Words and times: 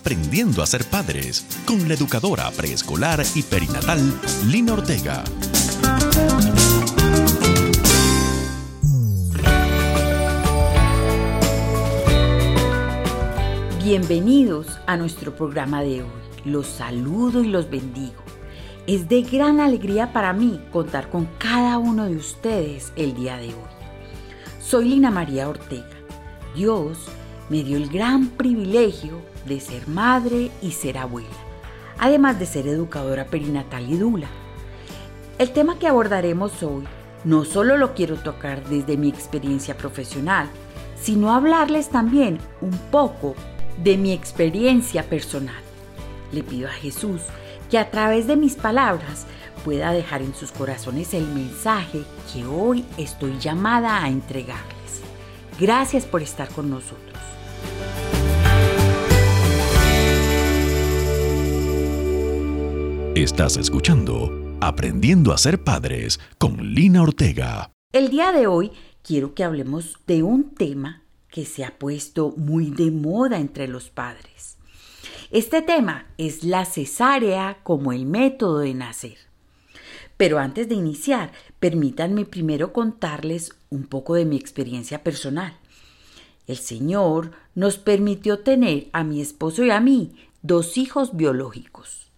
Aprendiendo 0.00 0.62
a 0.62 0.66
ser 0.66 0.86
padres 0.86 1.44
con 1.66 1.86
la 1.86 1.92
educadora 1.92 2.50
preescolar 2.52 3.22
y 3.34 3.42
perinatal 3.42 4.00
Lina 4.46 4.72
Ortega. 4.72 5.22
Bienvenidos 13.84 14.68
a 14.86 14.96
nuestro 14.96 15.36
programa 15.36 15.82
de 15.82 16.02
hoy. 16.02 16.08
Los 16.46 16.66
saludo 16.66 17.44
y 17.44 17.48
los 17.48 17.68
bendigo. 17.68 18.22
Es 18.86 19.06
de 19.06 19.20
gran 19.20 19.60
alegría 19.60 20.14
para 20.14 20.32
mí 20.32 20.62
contar 20.72 21.10
con 21.10 21.26
cada 21.38 21.76
uno 21.76 22.06
de 22.06 22.16
ustedes 22.16 22.90
el 22.96 23.14
día 23.14 23.36
de 23.36 23.48
hoy. 23.48 23.70
Soy 24.62 24.88
Lina 24.88 25.10
María 25.10 25.46
Ortega. 25.46 25.84
Dios 26.54 26.96
me 27.50 27.62
dio 27.62 27.76
el 27.76 27.90
gran 27.90 28.28
privilegio 28.28 29.28
de 29.46 29.60
ser 29.60 29.88
madre 29.88 30.50
y 30.62 30.72
ser 30.72 30.98
abuela, 30.98 31.28
además 31.98 32.38
de 32.38 32.46
ser 32.46 32.66
educadora 32.68 33.26
perinatal 33.26 33.90
y 33.90 33.96
dula. 33.96 34.28
El 35.38 35.52
tema 35.52 35.78
que 35.78 35.86
abordaremos 35.86 36.62
hoy 36.62 36.84
no 37.24 37.44
solo 37.44 37.76
lo 37.76 37.94
quiero 37.94 38.16
tocar 38.16 38.64
desde 38.68 38.96
mi 38.96 39.08
experiencia 39.08 39.76
profesional, 39.76 40.48
sino 41.00 41.32
hablarles 41.32 41.88
también 41.88 42.38
un 42.60 42.76
poco 42.90 43.34
de 43.82 43.96
mi 43.96 44.12
experiencia 44.12 45.08
personal. 45.08 45.62
Le 46.32 46.42
pido 46.42 46.68
a 46.68 46.72
Jesús 46.72 47.22
que 47.70 47.78
a 47.78 47.90
través 47.90 48.26
de 48.26 48.36
mis 48.36 48.54
palabras 48.54 49.26
pueda 49.64 49.92
dejar 49.92 50.22
en 50.22 50.34
sus 50.34 50.52
corazones 50.52 51.14
el 51.14 51.26
mensaje 51.26 52.02
que 52.32 52.44
hoy 52.44 52.84
estoy 52.96 53.38
llamada 53.38 54.02
a 54.02 54.08
entregarles. 54.08 55.02
Gracias 55.58 56.04
por 56.04 56.22
estar 56.22 56.48
con 56.48 56.70
nosotros. 56.70 57.18
Estás 63.20 63.58
escuchando 63.58 64.30
Aprendiendo 64.62 65.34
a 65.34 65.36
ser 65.36 65.62
padres 65.62 66.18
con 66.38 66.72
Lina 66.72 67.02
Ortega. 67.02 67.70
El 67.92 68.08
día 68.08 68.32
de 68.32 68.46
hoy 68.46 68.72
quiero 69.02 69.34
que 69.34 69.44
hablemos 69.44 69.98
de 70.06 70.22
un 70.22 70.54
tema 70.54 71.02
que 71.28 71.44
se 71.44 71.66
ha 71.66 71.78
puesto 71.78 72.32
muy 72.38 72.70
de 72.70 72.90
moda 72.90 73.38
entre 73.38 73.68
los 73.68 73.90
padres. 73.90 74.56
Este 75.30 75.60
tema 75.60 76.06
es 76.16 76.44
la 76.44 76.64
cesárea 76.64 77.58
como 77.62 77.92
el 77.92 78.06
método 78.06 78.60
de 78.60 78.72
nacer. 78.72 79.18
Pero 80.16 80.38
antes 80.38 80.70
de 80.70 80.76
iniciar, 80.76 81.30
permítanme 81.58 82.24
primero 82.24 82.72
contarles 82.72 83.52
un 83.68 83.84
poco 83.84 84.14
de 84.14 84.24
mi 84.24 84.36
experiencia 84.36 85.04
personal. 85.04 85.58
El 86.46 86.56
Señor 86.56 87.32
nos 87.54 87.76
permitió 87.76 88.38
tener 88.38 88.88
a 88.94 89.04
mi 89.04 89.20
esposo 89.20 89.62
y 89.62 89.70
a 89.70 89.80
mí 89.80 90.14
dos 90.40 90.78
hijos 90.78 91.14
biológicos. 91.14 92.09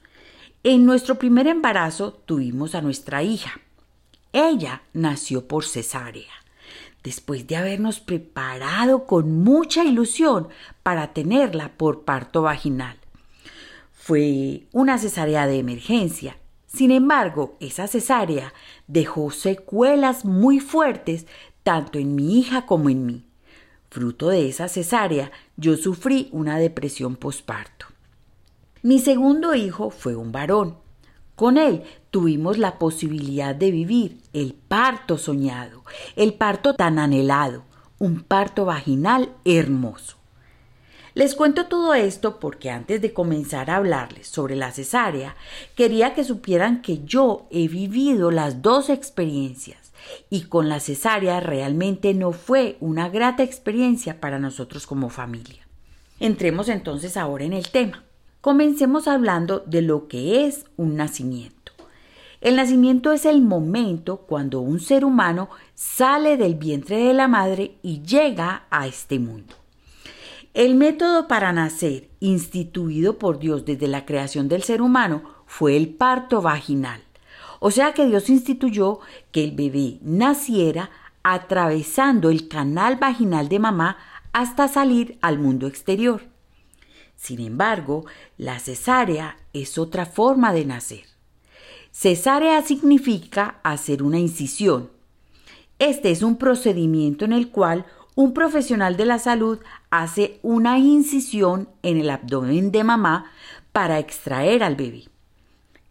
En 0.65 0.87
nuestro 0.87 1.17
primer 1.17 1.49
embarazo 1.49 2.13
tuvimos 2.25 2.77
a 2.77 2.81
nuestra 2.81 3.25
hija. 3.25 3.61
Ella 4.33 4.83
nació 4.93 5.49
por 5.49 5.65
cesárea, 5.65 6.31
después 7.03 7.49
de 7.49 7.57
habernos 7.57 7.99
preparado 7.99 9.05
con 9.05 9.43
mucha 9.43 9.83
ilusión 9.83 10.47
para 10.85 11.13
tenerla 11.13 11.73
por 11.77 12.05
parto 12.05 12.43
vaginal. 12.43 12.97
Fue 13.93 14.69
una 14.71 14.99
cesárea 14.99 15.49
de 15.49 15.59
emergencia. 15.59 16.37
Sin 16.69 16.93
embargo, 16.93 17.57
esa 17.59 17.89
cesárea 17.89 18.55
dejó 18.87 19.33
secuelas 19.33 20.25
muy 20.25 20.61
fuertes 20.61 21.27
tanto 21.65 21.99
en 21.99 22.15
mi 22.15 22.39
hija 22.39 22.67
como 22.67 22.89
en 22.89 23.05
mí. 23.05 23.25
Fruto 23.91 24.29
de 24.29 24.49
esa 24.49 24.69
cesárea, 24.69 25.33
yo 25.57 25.77
sufrí 25.77 26.29
una 26.31 26.57
depresión 26.57 27.17
posparto. 27.17 27.92
Mi 28.83 28.99
segundo 28.99 29.55
hijo 29.55 29.91
fue 29.91 30.17
un 30.17 30.33
varón. 30.33 30.77
Con 31.37 31.57
él 31.57 31.85
tuvimos 32.11 32.59
la 32.59 32.81
posibilidad 32.81 33.55
de 33.55 33.71
vivir 33.71 34.19
el 34.33 34.55
parto 34.55 35.19
soñado, 35.19 35.85
el 36.17 36.35
parto 36.35 36.75
tan 36.75 36.99
anhelado, 36.99 37.63
un 38.01 38.23
parto 38.23 38.65
vaginal 38.65 39.33
hermoso. 39.45 40.17
Les 41.15 41.37
cuento 41.37 41.67
todo 41.67 41.95
esto 41.95 42.41
porque 42.41 42.71
antes 42.71 43.01
de 43.01 43.13
comenzar 43.13 43.71
a 43.71 43.77
hablarles 43.77 44.27
sobre 44.27 44.57
la 44.57 44.73
cesárea, 44.73 45.37
quería 45.77 46.15
que 46.15 46.25
supieran 46.25 46.83
que 46.83 47.05
yo 47.05 47.47
he 47.53 47.69
vivido 47.69 48.33
las 48.33 48.63
dos 48.63 48.91
experiencias 48.91 49.93
y 50.29 50.43
con 50.47 50.69
la 50.69 50.81
cesárea 50.81 51.39
realmente 51.39 52.15
no 52.15 52.33
fue 52.33 52.79
una 52.81 53.09
grata 53.09 53.45
experiencia 53.45 54.21
para 54.21 54.41
nosotros 54.41 54.89
como 54.89 55.09
familia. 55.09 55.69
Entremos 56.19 56.69
entonces 56.69 57.17
ahora 57.17 57.45
en 57.45 57.53
el 57.53 57.71
tema. 57.71 58.03
Comencemos 58.43 59.07
hablando 59.07 59.61
de 59.67 59.83
lo 59.83 60.09
que 60.09 60.47
es 60.47 60.65
un 60.77 60.97
nacimiento. 60.97 61.71
El 62.41 62.57
nacimiento 62.57 63.13
es 63.13 63.25
el 63.25 63.41
momento 63.41 64.17
cuando 64.17 64.59
un 64.59 64.81
ser 64.81 65.05
humano 65.05 65.49
sale 65.77 66.37
del 66.37 66.57
vientre 66.57 66.97
de 66.97 67.15
la 67.15 67.29
madre 67.29 67.77
y 67.83 68.03
llega 68.03 68.65
a 68.69 68.89
este 68.89 69.21
mundo. 69.21 69.55
El 70.55 70.75
método 70.75 71.29
para 71.29 71.53
nacer, 71.53 72.09
instituido 72.19 73.17
por 73.17 73.39
Dios 73.39 73.65
desde 73.65 73.87
la 73.87 74.05
creación 74.05 74.49
del 74.49 74.65
ser 74.65 74.83
humano, 74.83 75.23
fue 75.47 75.77
el 75.77 75.91
parto 75.91 76.43
vaginal. 76.43 77.01
O 77.61 77.71
sea 77.71 77.95
que 77.95 78.07
Dios 78.07 78.29
instituyó 78.29 78.99
que 79.31 79.45
el 79.45 79.53
bebé 79.53 80.01
naciera 80.03 80.91
atravesando 81.23 82.29
el 82.29 82.49
canal 82.49 82.97
vaginal 82.97 83.49
de 83.49 83.61
mamá 83.61 83.99
hasta 84.33 84.67
salir 84.67 85.17
al 85.23 85.39
mundo 85.39 85.69
exterior. 85.69 86.32
Sin 87.23 87.41
embargo, 87.41 88.05
la 88.37 88.59
cesárea 88.59 89.37
es 89.53 89.79
otra 89.79 90.07
forma 90.07 90.53
de 90.53 90.65
nacer. 90.65 91.05
Cesárea 91.93 92.61
significa 92.63 93.61
hacer 93.63 94.03
una 94.03 94.19
incisión. 94.19 94.91
Este 95.79 96.11
es 96.11 96.25
un 96.25 96.35
procedimiento 96.37 97.25
en 97.25 97.33
el 97.33 97.51
cual 97.51 97.87
un 98.17 98.35
profesional 98.35 98.97
de 98.97 99.05
la 99.05 99.21
salud 99.21 99.61
hace 99.89 100.41
una 100.43 100.81
incisión 100.81 101.69
en 101.85 101.99
el 101.99 102.11
abdomen 102.11 102.73
de 102.73 102.83
mamá 102.83 103.31
para 103.71 104.01
extraer 104.01 104.65
al 104.65 104.75
bebé. 104.75 105.05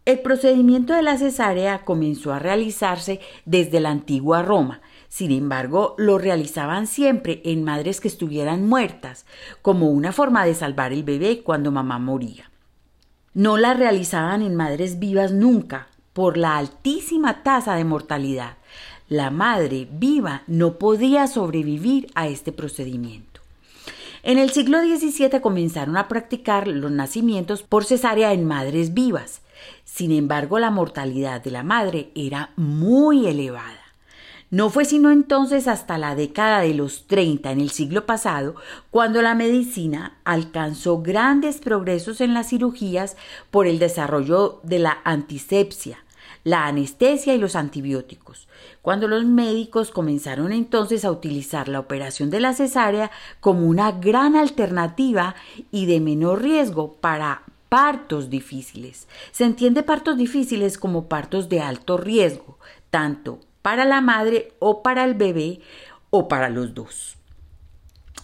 El 0.04 0.20
procedimiento 0.20 0.92
de 0.92 1.00
la 1.00 1.16
cesárea 1.16 1.82
comenzó 1.86 2.34
a 2.34 2.40
realizarse 2.40 3.20
desde 3.46 3.80
la 3.80 3.88
antigua 3.88 4.42
Roma 4.42 4.82
sin 5.12 5.30
embargo, 5.30 5.94
lo 5.98 6.16
realizaban 6.16 6.86
siempre 6.86 7.42
en 7.44 7.64
madres 7.64 8.00
que 8.00 8.08
estuvieran 8.08 8.66
muertas, 8.66 9.26
como 9.60 9.90
una 9.90 10.10
forma 10.10 10.46
de 10.46 10.54
salvar 10.54 10.94
el 10.94 11.02
bebé 11.02 11.42
cuando 11.42 11.70
mamá 11.70 11.98
moría. 11.98 12.50
No 13.34 13.58
la 13.58 13.74
realizaban 13.74 14.40
en 14.40 14.56
madres 14.56 14.98
vivas 14.98 15.30
nunca, 15.30 15.88
por 16.14 16.38
la 16.38 16.56
altísima 16.56 17.42
tasa 17.42 17.74
de 17.74 17.84
mortalidad. 17.84 18.56
La 19.06 19.30
madre 19.30 19.86
viva 19.92 20.44
no 20.46 20.78
podía 20.78 21.26
sobrevivir 21.26 22.06
a 22.14 22.28
este 22.28 22.50
procedimiento. 22.50 23.42
En 24.22 24.38
el 24.38 24.48
siglo 24.48 24.78
XVII 24.80 25.42
comenzaron 25.42 25.98
a 25.98 26.08
practicar 26.08 26.66
los 26.68 26.90
nacimientos 26.90 27.62
por 27.62 27.84
cesárea 27.84 28.32
en 28.32 28.46
madres 28.46 28.94
vivas. 28.94 29.42
Sin 29.84 30.10
embargo, 30.10 30.58
la 30.58 30.70
mortalidad 30.70 31.42
de 31.42 31.50
la 31.50 31.62
madre 31.62 32.12
era 32.14 32.52
muy 32.56 33.26
elevada. 33.26 33.81
No 34.52 34.68
fue 34.68 34.84
sino 34.84 35.10
entonces 35.10 35.66
hasta 35.66 35.96
la 35.96 36.14
década 36.14 36.60
de 36.60 36.74
los 36.74 37.06
30 37.06 37.52
en 37.52 37.58
el 37.58 37.70
siglo 37.70 38.04
pasado 38.04 38.54
cuando 38.90 39.22
la 39.22 39.34
medicina 39.34 40.18
alcanzó 40.24 41.00
grandes 41.00 41.56
progresos 41.56 42.20
en 42.20 42.34
las 42.34 42.50
cirugías 42.50 43.16
por 43.50 43.66
el 43.66 43.78
desarrollo 43.78 44.60
de 44.62 44.78
la 44.78 44.98
antisepsia, 45.04 46.04
la 46.44 46.66
anestesia 46.66 47.34
y 47.34 47.38
los 47.38 47.56
antibióticos, 47.56 48.46
cuando 48.82 49.08
los 49.08 49.24
médicos 49.24 49.90
comenzaron 49.90 50.52
entonces 50.52 51.06
a 51.06 51.10
utilizar 51.10 51.68
la 51.68 51.80
operación 51.80 52.28
de 52.28 52.40
la 52.40 52.52
cesárea 52.52 53.10
como 53.40 53.66
una 53.66 53.90
gran 53.92 54.36
alternativa 54.36 55.34
y 55.70 55.86
de 55.86 55.98
menor 56.00 56.42
riesgo 56.42 56.92
para 57.00 57.44
partos 57.70 58.28
difíciles. 58.28 59.08
Se 59.30 59.44
entiende 59.44 59.82
partos 59.82 60.18
difíciles 60.18 60.76
como 60.76 61.08
partos 61.08 61.48
de 61.48 61.62
alto 61.62 61.96
riesgo, 61.96 62.58
tanto 62.90 63.40
para 63.62 63.84
la 63.84 64.00
madre 64.00 64.52
o 64.58 64.82
para 64.82 65.04
el 65.04 65.14
bebé 65.14 65.60
o 66.10 66.28
para 66.28 66.50
los 66.50 66.74
dos. 66.74 67.16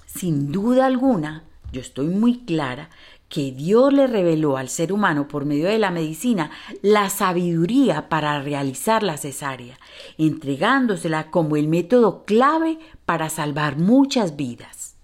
Sin 0.07 0.53
duda 0.53 0.87
alguna, 0.87 1.45
yo 1.73 1.81
estoy 1.81 2.09
muy 2.09 2.41
clara 2.45 2.91
que 3.29 3.53
Dios 3.53 3.93
le 3.93 4.07
reveló 4.07 4.57
al 4.57 4.69
ser 4.69 4.93
humano 4.93 5.29
por 5.29 5.45
medio 5.45 5.69
de 5.69 5.79
la 5.79 5.91
medicina 5.91 6.51
la 6.83 7.11
sabiduría 7.11 8.09
para 8.09 8.41
realizar 8.41 9.03
la 9.03 9.19
cesárea, 9.19 9.79
entregándosela 10.17 11.31
como 11.31 11.57
el 11.57 11.69
método 11.69 12.25
clave 12.25 12.79
para 13.05 13.29
salvar 13.29 13.77
muchas 13.77 14.37
vidas. 14.37 14.97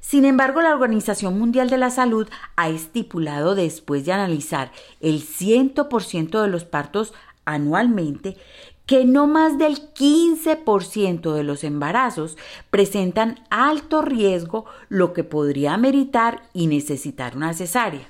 Sin 0.00 0.24
embargo, 0.24 0.60
la 0.60 0.74
Organización 0.74 1.38
Mundial 1.38 1.70
de 1.70 1.78
la 1.78 1.90
Salud 1.90 2.28
ha 2.56 2.68
estipulado 2.68 3.54
después 3.54 4.04
de 4.04 4.12
analizar 4.12 4.72
el 5.00 5.22
100% 5.22 6.42
de 6.42 6.48
los 6.48 6.64
partos 6.64 7.14
anualmente 7.44 8.36
que 8.90 9.04
no 9.04 9.28
más 9.28 9.56
del 9.56 9.94
15% 9.94 11.32
de 11.32 11.44
los 11.44 11.62
embarazos 11.62 12.36
presentan 12.70 13.38
alto 13.48 14.02
riesgo, 14.02 14.64
lo 14.88 15.12
que 15.12 15.22
podría 15.22 15.76
meritar 15.76 16.42
y 16.54 16.66
necesitar 16.66 17.36
una 17.36 17.54
cesárea. 17.54 18.08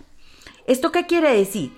¿Esto 0.66 0.90
qué 0.90 1.04
quiere 1.04 1.36
decir? 1.36 1.74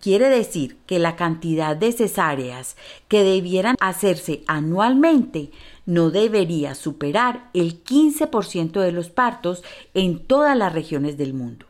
Quiere 0.00 0.30
decir 0.30 0.78
que 0.86 0.98
la 0.98 1.14
cantidad 1.14 1.76
de 1.76 1.92
cesáreas 1.92 2.78
que 3.08 3.22
debieran 3.22 3.76
hacerse 3.80 4.44
anualmente 4.46 5.50
no 5.84 6.08
debería 6.10 6.74
superar 6.74 7.50
el 7.52 7.84
15% 7.84 8.80
de 8.80 8.92
los 8.92 9.10
partos 9.10 9.62
en 9.92 10.20
todas 10.20 10.56
las 10.56 10.72
regiones 10.72 11.18
del 11.18 11.34
mundo. 11.34 11.66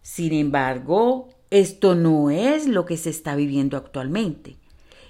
Sin 0.00 0.32
embargo, 0.32 1.28
esto 1.50 1.94
no 1.94 2.30
es 2.30 2.66
lo 2.66 2.86
que 2.86 2.96
se 2.96 3.10
está 3.10 3.36
viviendo 3.36 3.76
actualmente. 3.76 4.57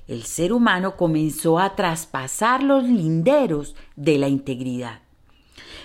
El 0.09 0.25
ser 0.25 0.55
humano 0.55 0.97
comenzó 0.97 1.59
a 1.59 1.77
traspasar 1.77 2.63
los 2.63 2.85
linderos 2.85 3.77
de 3.95 4.19
la 4.19 4.29
integridad. 4.29 5.01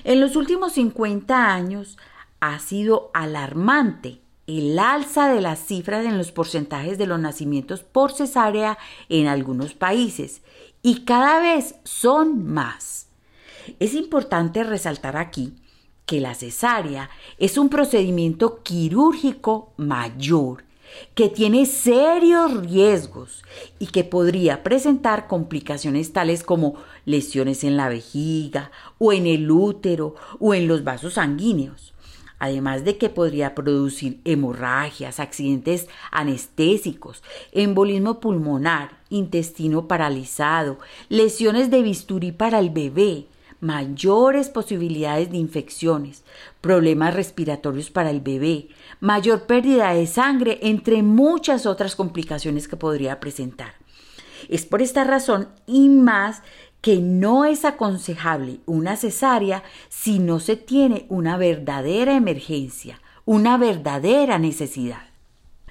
En 0.06 0.22
los 0.22 0.38
últimos 0.38 0.74
50 0.74 1.54
años 1.54 1.98
ha 2.40 2.58
sido 2.60 3.12
alarmante 3.14 4.22
el 4.48 4.80
alza 4.80 5.28
de 5.28 5.42
las 5.42 5.60
cifras 5.60 6.06
en 6.06 6.18
los 6.18 6.32
porcentajes 6.32 6.98
de 6.98 7.06
los 7.06 7.20
nacimientos 7.20 7.82
por 7.82 8.12
cesárea 8.12 8.78
en 9.10 9.28
algunos 9.28 9.74
países 9.74 10.42
y 10.82 11.02
cada 11.02 11.40
vez 11.40 11.76
son 11.84 12.46
más. 12.46 13.08
Es 13.80 13.94
importante 13.94 14.64
resaltar 14.64 15.16
aquí 15.16 15.54
que 16.06 16.20
la 16.20 16.34
cesárea 16.34 17.10
es 17.38 17.58
un 17.58 17.70
procedimiento 17.70 18.62
quirúrgico 18.64 19.74
mayor 19.78 20.66
que 21.16 21.30
tiene 21.30 21.66
serios 21.66 22.66
riesgos 22.66 23.44
y 23.80 23.88
que 23.88 24.04
podría 24.04 24.64
presentar 24.64 25.28
complicaciones 25.28 26.14
tales 26.14 26.44
como 26.44 26.76
lesiones 27.06 27.64
en 27.64 27.78
la 27.78 27.90
vejiga 27.90 28.72
o 28.98 29.14
en 29.14 29.28
el 29.28 29.50
útero 29.52 30.16
o 30.40 30.54
en 30.54 30.68
los 30.68 30.84
vasos 30.84 31.14
sanguíneos. 31.14 31.94
Además 32.40 32.84
de 32.84 32.98
que 32.98 33.08
podría 33.08 33.56
producir 33.56 34.20
hemorragias, 34.26 35.22
accidentes 35.22 35.88
anestésicos, 36.12 37.24
embolismo 37.54 38.20
pulmonar, 38.20 38.98
intestino 39.10 39.88
paralizado, 39.88 40.78
lesiones 41.08 41.72
de 41.72 41.82
bisturí 41.82 42.34
para 42.34 42.60
el 42.60 42.70
bebé, 42.70 43.28
mayores 43.62 44.50
posibilidades 44.50 45.32
de 45.32 45.38
infecciones, 45.38 46.26
problemas 46.60 47.14
respiratorios 47.14 47.90
para 47.90 48.10
el 48.10 48.20
bebé, 48.20 48.68
mayor 49.04 49.48
pérdida 49.48 49.94
de 49.94 50.08
sangre, 50.08 50.60
entre 50.62 51.04
muchas 51.04 51.66
otras 51.66 51.94
complicaciones 51.94 52.70
que 52.70 52.78
podría 52.78 53.20
presentar. 53.20 53.74
Es 54.48 54.66
por 54.66 54.82
esta 54.82 55.04
razón 55.04 55.50
y 55.68 55.90
más 55.90 56.42
que 56.80 57.00
no 57.00 57.44
es 57.44 57.66
aconsejable 57.66 58.62
una 58.66 58.96
cesárea 58.96 59.62
si 59.90 60.20
no 60.20 60.40
se 60.40 60.56
tiene 60.56 61.06
una 61.10 61.36
verdadera 61.36 62.16
emergencia, 62.16 63.02
una 63.26 63.58
verdadera 63.58 64.40
necesidad. 64.40 65.04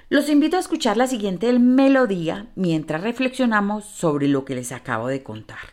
Los 0.09 0.29
invito 0.29 0.57
a 0.57 0.59
escuchar 0.59 0.95
la 0.95 1.07
siguiente 1.07 1.51
melodía 1.57 2.51
mientras 2.53 3.01
reflexionamos 3.01 3.83
sobre 3.83 4.27
lo 4.27 4.45
que 4.45 4.53
les 4.53 4.71
acabo 4.71 5.07
de 5.07 5.23
contar. 5.23 5.72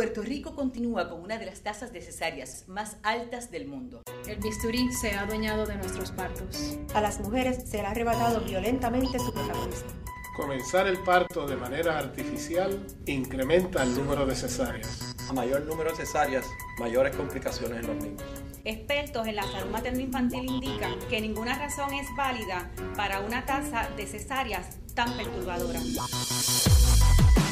Puerto 0.00 0.22
Rico 0.22 0.54
continúa 0.54 1.10
con 1.10 1.20
una 1.20 1.36
de 1.36 1.44
las 1.44 1.60
tasas 1.60 1.92
de 1.92 2.00
cesáreas 2.00 2.64
más 2.68 2.96
altas 3.02 3.50
del 3.50 3.66
mundo. 3.68 4.00
El 4.26 4.38
bisturí 4.38 4.90
se 4.94 5.10
ha 5.10 5.24
adueñado 5.24 5.66
de 5.66 5.76
nuestros 5.76 6.10
partos. 6.10 6.78
A 6.94 7.02
las 7.02 7.20
mujeres 7.20 7.68
se 7.68 7.76
le 7.76 7.82
ha 7.86 7.90
arrebatado 7.90 8.40
violentamente 8.40 9.18
su 9.18 9.30
protagonismo. 9.30 9.90
Comenzar 10.34 10.86
el 10.86 11.02
parto 11.02 11.46
de 11.46 11.54
manera 11.54 11.98
artificial 11.98 12.82
incrementa 13.04 13.82
el 13.82 13.94
número 13.94 14.24
de 14.24 14.34
cesáreas. 14.34 15.14
A 15.28 15.34
mayor 15.34 15.66
número 15.66 15.90
de 15.90 15.96
cesáreas, 15.96 16.46
mayores 16.78 17.14
complicaciones 17.14 17.80
en 17.80 17.86
los 17.86 18.02
niños. 18.02 18.22
Expertos 18.64 19.26
en 19.26 19.36
la 19.36 19.42
salud 19.42 19.70
materno-infantil 19.70 20.46
indican 20.46 20.98
que 21.10 21.20
ninguna 21.20 21.58
razón 21.58 21.92
es 21.92 22.06
válida 22.16 22.70
para 22.96 23.20
una 23.20 23.44
tasa 23.44 23.90
de 23.98 24.06
cesáreas 24.06 24.78
tan 24.94 25.14
perturbadora. 25.14 25.78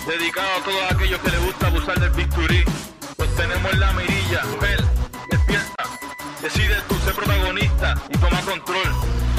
Dedicado 0.09 0.49
a 0.59 0.65
todos 0.65 0.91
aquellos 0.91 1.21
que 1.21 1.31
les 1.31 1.45
gusta 1.45 1.67
abusar 1.67 2.01
del 2.01 2.11
bisturí, 2.13 2.65
pues 3.15 3.37
tenemos 3.37 3.77
la 3.77 3.93
mirilla. 3.93 4.43
Mujer, 4.55 4.83
despierta, 5.31 5.85
decide 6.41 6.77
tú 6.89 6.95
ser 7.05 7.13
protagonista 7.13 7.95
y 8.09 8.17
toma 8.17 8.41
control. 8.41 8.91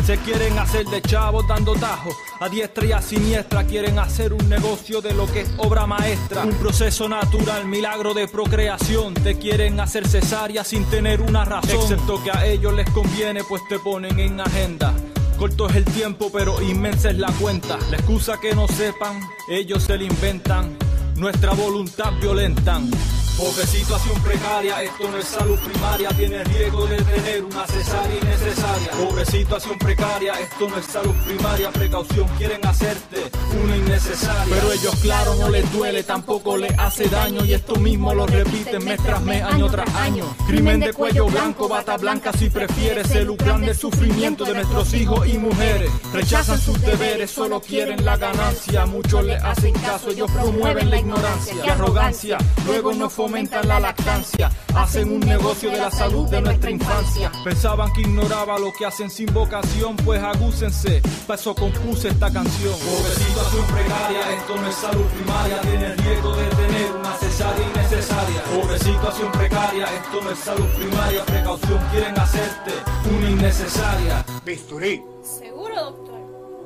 Se 0.05 0.17
quieren 0.17 0.59
hacer 0.59 0.85
de 0.85 1.01
chavos 1.01 1.47
dando 1.47 1.73
tajo, 1.73 2.11
a 2.39 2.47
diestra 2.49 2.85
y 2.85 2.91
a 2.91 3.01
siniestra 3.01 3.63
quieren 3.63 3.97
hacer 3.97 4.31
un 4.31 4.47
negocio 4.47 5.01
de 5.01 5.15
lo 5.15 5.25
que 5.25 5.41
es 5.41 5.51
obra 5.57 5.87
maestra. 5.87 6.43
Un 6.43 6.53
proceso 6.53 7.09
natural, 7.09 7.65
milagro 7.65 8.13
de 8.13 8.27
procreación. 8.27 9.15
Te 9.15 9.39
quieren 9.39 9.79
hacer 9.79 10.07
cesárea 10.07 10.63
sin 10.63 10.85
tener 10.85 11.21
una 11.21 11.45
razón. 11.45 11.81
Excepto 11.81 12.23
que 12.23 12.29
a 12.29 12.45
ellos 12.45 12.75
les 12.75 12.87
conviene, 12.91 13.43
pues 13.43 13.67
te 13.67 13.79
ponen 13.79 14.19
en 14.19 14.39
agenda. 14.39 14.93
Corto 15.39 15.69
es 15.69 15.75
el 15.77 15.85
tiempo, 15.85 16.29
pero 16.33 16.61
inmensa 16.61 17.11
es 17.11 17.17
la 17.17 17.31
cuenta. 17.39 17.77
La 17.89 17.95
excusa 17.95 18.37
que 18.41 18.53
no 18.53 18.67
sepan, 18.67 19.21
ellos 19.47 19.83
se 19.83 19.97
la 19.97 20.03
inventan. 20.03 20.77
Nuestra 21.15 21.53
voluntad 21.53 22.11
violentan. 22.19 22.91
Pobre 23.39 23.65
situación 23.67 24.21
precaria, 24.21 24.83
esto 24.83 25.09
no 25.09 25.17
es 25.17 25.25
salud 25.25 25.57
primaria, 25.59 26.09
tiene 26.09 26.43
riesgo 26.43 26.85
de 26.87 26.97
tener 26.97 27.45
una 27.45 27.65
cesárea 27.67 28.17
innecesaria. 28.17 28.91
Pobre 28.91 29.25
situación 29.25 29.79
precaria, 29.79 30.33
esto 30.41 30.67
no 30.67 30.75
es 30.75 30.85
salud 30.85 31.15
primaria, 31.25 31.71
precaución 31.71 32.27
quieren 32.37 32.67
hacerte 32.67 33.31
una 33.63 33.77
innecesaria. 33.77 34.53
Pero 34.53 34.73
ellos 34.73 34.93
claro 35.01 35.35
no 35.35 35.49
les 35.49 35.71
duele, 35.71 36.03
tampoco 36.03 36.57
les 36.57 36.77
hace 36.77 37.07
daño 37.07 37.45
y 37.45 37.53
esto 37.53 37.77
mismo 37.77 38.13
lo 38.13 38.27
repiten 38.27 38.83
mes 38.83 39.01
tras 39.01 39.21
mes, 39.21 39.41
año 39.41 39.69
tras 39.69 39.95
año. 39.95 40.25
Crimen 40.45 40.81
de 40.81 40.91
cuello 40.91 41.27
blanco, 41.27 41.69
bata 41.69 41.95
blanca 41.95 42.33
si 42.33 42.49
prefieres, 42.49 43.07
se 43.07 43.23
lucran 43.23 43.61
del 43.61 43.75
sufrimiento 43.75 44.43
de 44.43 44.55
nuestros 44.55 44.93
hijos 44.93 45.25
y 45.29 45.37
mujeres. 45.37 45.89
Rechazan 46.11 46.59
sus 46.59 46.81
deberes, 46.81 47.31
solo 47.31 47.61
quieren 47.61 48.03
la 48.03 48.17
ganancia, 48.17 48.85
muchos 48.85 49.23
le 49.23 49.37
hacen 49.37 49.73
caso, 49.75 50.09
ellos 50.09 50.29
promueven 50.29 50.89
la 50.89 50.99
ignorancia 50.99 51.55
y 51.65 51.69
arrogancia, 51.69 52.37
luego 52.65 52.93
no 52.93 53.09
fomentan 53.09 53.28
la 53.63 53.79
lactancia, 53.79 54.49
hacen 54.75 55.11
un 55.11 55.19
negocio 55.19 55.69
de 55.69 55.77
la 55.77 55.91
salud 55.91 56.27
de 56.29 56.41
nuestra 56.41 56.71
infancia. 56.71 57.31
Pensaban 57.43 57.93
que 57.93 58.01
ignoraba 58.01 58.57
lo 58.57 58.73
que 58.73 58.85
hacen 58.85 59.09
sin 59.09 59.31
vocación, 59.31 59.95
pues 59.97 60.21
agúcense, 60.21 61.01
para 61.27 61.39
eso 61.39 61.53
compuse 61.53 62.09
esta 62.09 62.31
canción. 62.31 62.73
Pobre 62.73 63.13
situación 63.13 63.65
precaria, 63.67 64.33
esto 64.35 64.55
no 64.55 64.67
es 64.67 64.75
salud 64.75 65.05
primaria, 65.05 65.61
tiene 65.61 65.95
riesgo 65.95 66.35
de 66.35 66.45
tener 66.47 66.91
una 66.91 67.13
cesárea 67.13 67.69
innecesaria. 67.69 68.43
Pobre 68.43 68.79
situación 68.79 69.31
precaria, 69.31 69.85
esto 69.85 70.21
no 70.23 70.31
es 70.31 70.39
salud 70.39 70.67
primaria, 70.77 71.25
precaución 71.25 71.79
quieren 71.91 72.19
hacerte 72.19 72.71
una 73.15 73.29
innecesaria. 73.29 74.25
Bisturí. 74.43 75.03
¿Seguro, 75.21 75.75
doctor? 75.75 76.19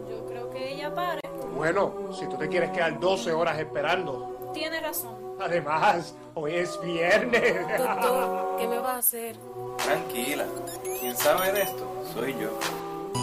Yo 0.10 0.26
creo 0.26 0.50
que 0.50 0.74
ella 0.74 0.96
pare. 0.96 1.20
Bueno, 1.56 1.94
si 2.18 2.26
tú 2.28 2.38
te 2.38 2.48
quieres 2.48 2.72
quedar 2.72 3.00
12 3.00 3.34
horas 3.34 3.60
esperando. 3.60 4.33
Tiene 4.54 4.80
razón. 4.82 5.16
Además, 5.40 6.16
hoy 6.36 6.56
es 6.56 6.80
viernes. 6.82 7.68
Doctor, 7.78 8.58
¿qué 8.60 8.68
me 8.68 8.78
va 8.80 8.96
a 8.96 8.98
hacer? 8.98 9.36
Tranquila, 9.84 10.46
¿quién 11.00 11.18
sabe 11.18 11.52
de 11.52 11.64
esto? 11.64 12.06
Soy 12.14 12.36
yo. 12.40 12.60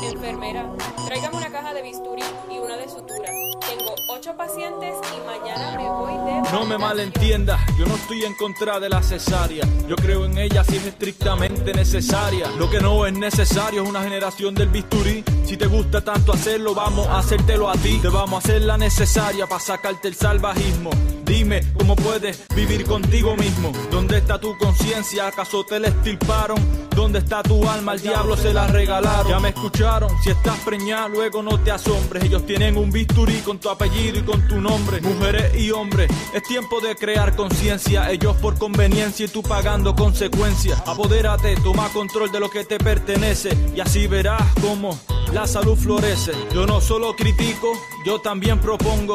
Enfermera, 0.02 0.64
tráigame 1.06 1.36
una 1.36 1.50
caja 1.50 1.74
de 1.74 1.82
bisturí 1.82 2.22
y 2.50 2.58
una 2.58 2.76
de 2.76 2.88
sutura. 2.88 3.30
Tengo 3.68 3.94
ocho 4.08 4.34
pacientes 4.36 4.96
y 5.14 5.26
mañana 5.26 5.76
me 5.76 5.88
voy 5.88 6.12
de... 6.24 6.52
No 6.52 6.64
me 6.64 6.78
malentiendas, 6.78 7.60
yo 7.78 7.86
no 7.86 7.94
estoy 7.96 8.24
en 8.24 8.34
contra 8.34 8.80
de 8.80 8.88
la 8.88 9.02
cesárea. 9.02 9.64
Yo 9.86 9.96
creo 9.96 10.24
en 10.24 10.38
ella 10.38 10.64
si 10.64 10.76
es 10.76 10.86
estrictamente 10.86 11.74
necesaria. 11.74 12.48
Lo 12.58 12.70
que 12.70 12.80
no 12.80 13.04
es 13.06 13.12
necesario 13.12 13.82
es 13.82 13.88
una 13.88 14.02
generación 14.02 14.54
del 14.54 14.68
bisturí. 14.68 15.22
Si 15.50 15.56
te 15.56 15.66
gusta 15.66 16.00
tanto 16.00 16.32
hacerlo, 16.32 16.76
vamos 16.76 17.08
a 17.08 17.18
hacértelo 17.18 17.68
a 17.68 17.72
ti. 17.72 17.98
Te 18.00 18.06
vamos 18.06 18.34
a 18.34 18.38
hacer 18.38 18.62
la 18.62 18.78
necesaria 18.78 19.48
para 19.48 19.60
sacarte 19.60 20.06
el 20.06 20.14
salvajismo. 20.14 20.90
Dime 21.24 21.60
cómo 21.76 21.96
puedes 21.96 22.46
vivir 22.54 22.84
contigo 22.84 23.34
mismo. 23.34 23.72
¿Dónde 23.90 24.18
está 24.18 24.38
tu 24.38 24.56
conciencia? 24.58 25.26
¿Acaso 25.26 25.64
te 25.64 25.80
la 25.80 25.88
estirparon? 25.88 26.56
¿Dónde 26.94 27.18
está 27.18 27.42
tu 27.42 27.68
alma? 27.68 27.90
Al 27.92 28.00
diablo 28.00 28.36
se 28.36 28.54
la 28.54 28.68
regalaron. 28.68 29.28
Ya 29.28 29.40
me 29.40 29.48
escucharon. 29.48 30.08
Si 30.22 30.30
estás 30.30 30.56
preñada, 30.60 31.08
luego 31.08 31.42
no 31.42 31.58
te 31.58 31.72
asombres. 31.72 32.22
Ellos 32.22 32.46
tienen 32.46 32.76
un 32.76 32.92
bisturí 32.92 33.40
con 33.40 33.58
tu 33.58 33.70
apellido 33.70 34.20
y 34.20 34.22
con 34.22 34.46
tu 34.46 34.60
nombre. 34.60 35.00
Mujeres 35.00 35.56
y 35.56 35.72
hombres, 35.72 36.12
es 36.32 36.44
tiempo 36.44 36.80
de 36.80 36.94
crear 36.94 37.34
conciencia. 37.34 38.08
Ellos 38.12 38.36
por 38.36 38.56
conveniencia 38.56 39.26
y 39.26 39.28
tú 39.28 39.42
pagando 39.42 39.96
consecuencias. 39.96 40.80
Apodérate, 40.86 41.56
toma 41.56 41.88
control 41.88 42.30
de 42.30 42.38
lo 42.38 42.48
que 42.48 42.64
te 42.64 42.78
pertenece. 42.78 43.50
Y 43.74 43.80
así 43.80 44.06
verás 44.06 44.44
cómo 44.60 44.96
la 45.32 45.46
salud 45.46 45.76
florece. 45.76 46.32
Yo 46.52 46.66
no 46.66 46.80
solo 46.80 47.14
critico, 47.14 47.72
yo 48.04 48.20
también 48.20 48.58
propongo 48.58 49.14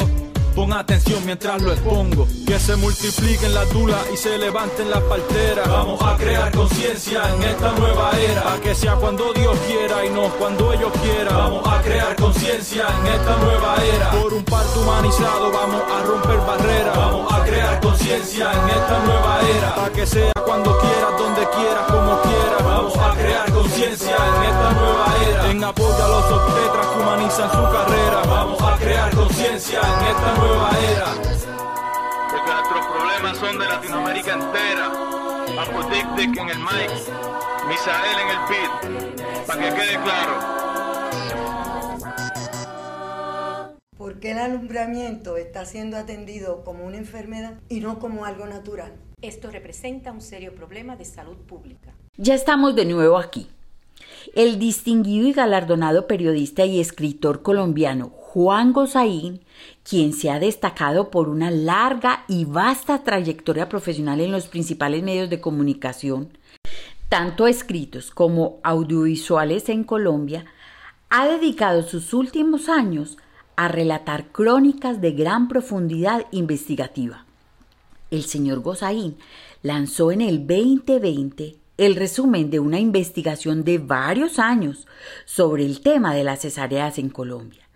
Pon 0.56 0.72
atención 0.72 1.22
mientras 1.26 1.62
lo 1.62 1.74
expongo. 1.74 2.26
Que 2.48 2.58
se 2.60 2.78
multipliquen 2.78 3.54
las 3.54 3.70
dulas 3.74 4.00
y 4.14 4.16
se 4.16 4.38
levanten 4.38 4.90
las 4.90 5.02
parteras. 5.02 5.68
Vamos 5.68 6.02
a 6.02 6.16
crear 6.16 6.50
conciencia 6.54 7.22
en 7.36 7.44
esta 7.44 7.74
nueva 7.74 8.12
era. 8.18 8.54
A 8.54 8.62
que 8.62 8.74
sea 8.74 8.96
cuando 8.96 9.34
Dios 9.34 9.58
quiera 9.68 10.06
y 10.06 10.10
no 10.12 10.30
cuando 10.40 10.72
ellos 10.72 10.94
quieran. 11.04 11.36
Vamos 11.36 11.68
a 11.68 11.82
crear 11.82 12.16
conciencia 12.16 12.88
en 13.02 13.08
esta 13.08 13.36
nueva 13.36 13.76
era. 13.84 14.12
Por 14.12 14.34
un 14.34 14.46
parto 14.46 14.80
humanizado 14.80 15.52
vamos 15.52 15.82
a 15.92 16.04
romper 16.04 16.38
barreras. 16.38 16.96
Vamos 16.96 17.34
a 17.34 17.44
crear 17.44 17.82
conciencia 17.82 18.54
en 18.54 18.70
esta 18.70 19.00
nueva 19.04 19.40
era. 19.58 19.86
A 19.86 19.90
que 19.92 20.06
sea 20.06 20.32
cuando 20.46 20.80
quieras, 20.80 21.18
donde 21.18 21.42
quieras, 21.50 21.84
como 21.92 22.22
quieras. 22.22 22.75
Vamos 23.16 23.24
a 23.24 23.24
crear 23.24 23.52
conciencia 23.52 24.16
en 24.16 24.44
esta 24.44 24.72
nueva 24.74 25.16
era. 25.24 25.52
En 25.52 25.64
apoyo 25.64 26.04
a 26.04 26.08
los 26.10 26.32
obstetras 26.32 26.88
que 26.88 27.00
humanizan 27.00 27.50
su 27.50 27.64
carrera. 27.72 28.22
Vamos 28.28 28.62
a 28.62 28.78
crear 28.78 29.16
conciencia 29.16 29.80
en 29.80 30.06
esta 30.06 30.36
nueva 30.38 30.70
era. 30.92 31.06
Porque 32.32 32.52
nuestros 32.52 32.86
problemas 32.88 33.38
son 33.38 33.58
de 33.58 33.66
Latinoamérica 33.66 34.34
entera. 34.34 34.92
Apodictic 35.62 36.38
en 36.38 36.50
el 36.50 36.58
mic, 36.60 36.92
Misael 37.70 38.20
en 38.20 38.28
el 38.30 38.40
beat. 38.50 39.48
Para 39.48 39.62
que 39.62 39.70
quede 39.76 40.00
claro. 40.04 40.56
¿Por 43.98 44.20
qué 44.20 44.32
el 44.32 44.40
alumbramiento 44.40 45.38
está 45.38 45.66
siendo 45.66 45.96
atendido 45.98 46.66
como 46.66 46.86
una 46.86 46.98
enfermedad 46.98 47.54
y 47.70 47.80
no 47.80 48.00
como 48.00 48.26
algo 48.26 48.46
natural? 48.46 49.05
Esto 49.22 49.50
representa 49.50 50.12
un 50.12 50.22
serio 50.22 50.54
problema 50.54 50.96
de 50.96 51.06
salud 51.06 51.38
pública. 51.38 51.94
Ya 52.18 52.36
estamos 52.36 52.76
de 52.76 52.86
nuevo 52.86 53.18
aquí. 53.18 53.48
El 54.36 54.60
distinguido 54.60 55.28
y 55.28 55.34
galardonado 55.34 56.08
periodista 56.08 56.66
y 56.66 56.80
escritor 56.80 57.42
colombiano 57.42 58.10
Juan 58.10 58.74
Gozaín, 58.74 59.42
quien 59.84 60.14
se 60.14 60.30
ha 60.30 60.40
destacado 60.40 61.10
por 61.10 61.30
una 61.30 61.52
larga 61.52 62.26
y 62.28 62.46
vasta 62.46 63.04
trayectoria 63.04 63.70
profesional 63.70 64.20
en 64.20 64.32
los 64.32 64.48
principales 64.48 65.04
medios 65.04 65.30
de 65.30 65.40
comunicación, 65.40 66.38
tanto 67.08 67.48
escritos 67.48 68.12
como 68.12 68.60
audiovisuales 68.64 69.70
en 69.70 69.84
Colombia, 69.84 70.46
ha 71.10 71.28
dedicado 71.28 71.84
sus 71.84 72.14
últimos 72.14 72.68
años 72.68 73.18
a 73.56 73.70
relatar 73.70 74.32
crónicas 74.32 75.00
de 75.00 75.12
gran 75.12 75.48
profundidad 75.48 76.26
investigativa. 76.32 77.25
El 78.12 78.26
señor 78.26 78.60
Gozaín 78.60 79.18
lanzó 79.64 80.12
en 80.12 80.22
el 80.22 80.46
2020 80.46 81.58
el 81.78 81.96
resumen 81.96 82.50
de 82.50 82.60
una 82.60 82.80
investigación 82.80 83.64
de 83.64 83.80
varios 83.80 84.40
años 84.40 84.88
sobre 85.26 85.66
el 85.66 85.82
tema 85.82 86.14
de 86.14 86.24
las 86.24 86.42
cesáreas 86.42 86.98
en 87.00 87.10
Colombia. 87.10 87.68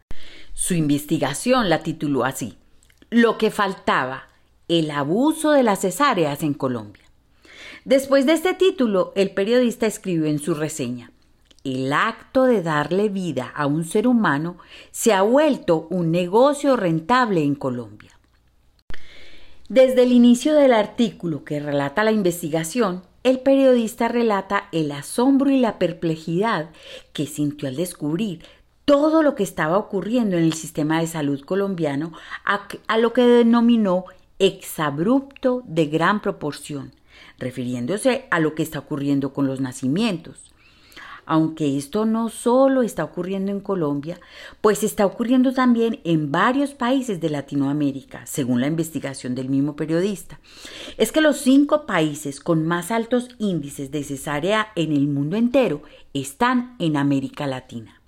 Su 0.53 0.73
investigación 0.73 1.69
la 1.69 1.83
tituló 1.83 2.25
así, 2.25 2.57
Lo 3.09 3.37
que 3.37 3.49
faltaba, 3.49 4.27
el 4.67 4.91
abuso 4.91 5.51
de 5.51 5.63
las 5.63 5.81
cesáreas 5.81 6.43
en 6.43 6.53
Colombia. 6.53 7.03
Después 7.85 8.25
de 8.25 8.33
este 8.33 8.53
título, 8.53 9.13
el 9.15 9.31
periodista 9.31 9.87
escribió 9.87 10.25
en 10.25 10.39
su 10.39 10.53
reseña, 10.53 11.11
el 11.63 11.91
acto 11.91 12.43
de 12.43 12.61
darle 12.61 13.09
vida 13.09 13.51
a 13.53 13.65
un 13.65 13.83
ser 13.83 14.07
humano 14.07 14.57
se 14.91 15.11
ha 15.11 15.23
vuelto 15.23 15.87
un 15.89 16.11
negocio 16.11 16.77
rentable 16.77 17.43
en 17.43 17.55
Colombia. 17.55 18.18
Desde 19.69 20.01
el 20.01 20.11
inicio 20.11 20.55
del 20.55 20.73
artículo 20.73 21.43
que 21.43 21.59
relata 21.59 22.03
la 22.03 22.11
investigación, 22.11 23.03
el 23.21 23.39
periodista 23.39 24.07
relata 24.07 24.67
el 24.71 24.91
asombro 24.91 25.51
y 25.51 25.59
la 25.59 25.77
perplejidad 25.77 26.71
que 27.13 27.27
sintió 27.27 27.69
al 27.69 27.75
descubrir 27.75 28.43
todo 28.85 29.21
lo 29.21 29.35
que 29.35 29.43
estaba 29.43 29.77
ocurriendo 29.77 30.37
en 30.37 30.43
el 30.43 30.53
sistema 30.53 30.99
de 30.99 31.05
salud 31.05 31.41
colombiano 31.41 32.13
a, 32.45 32.97
lo 32.97 33.13
que 33.13 33.21
denominó 33.21 34.05
exabrupto 34.39 35.61
de 35.67 35.85
gran 35.85 36.19
proporción, 36.23 36.91
refiriéndose 37.37 38.25
a 38.31 38.39
lo 38.39 38.55
que 38.55 38.63
está 38.63 38.79
ocurriendo 38.79 39.33
con 39.33 39.45
los 39.45 39.61
nacimientos 39.61 40.48
aunque 41.29 41.77
esto 41.77 42.05
no 42.05 42.29
solo 42.29 42.81
está 42.81 43.03
ocurriendo 43.03 43.51
en 43.51 43.59
Colombia, 43.59 44.19
pues 44.61 44.83
está 44.83 45.05
ocurriendo 45.05 45.53
también 45.53 46.01
en 46.03 46.31
varios 46.31 46.71
países 46.71 47.21
de 47.21 47.29
Latinoamérica, 47.29 48.25
según 48.25 48.61
la 48.61 48.67
investigación 48.67 49.35
del 49.35 49.47
mismo 49.47 49.75
periodista. 49.75 50.39
Es 50.97 51.11
que 51.11 51.21
los 51.21 51.37
cinco 51.37 51.85
países 51.85 52.39
con 52.39 52.65
más 52.65 52.89
altos 52.89 53.29
índices 53.37 53.91
de 53.91 54.03
cesárea 54.03 54.69
en 54.75 54.91
el 54.91 55.07
mundo 55.07 55.37
entero 55.37 55.83
están 56.15 56.75
en 56.79 56.97
América 56.97 57.45
Latina. 57.45 58.01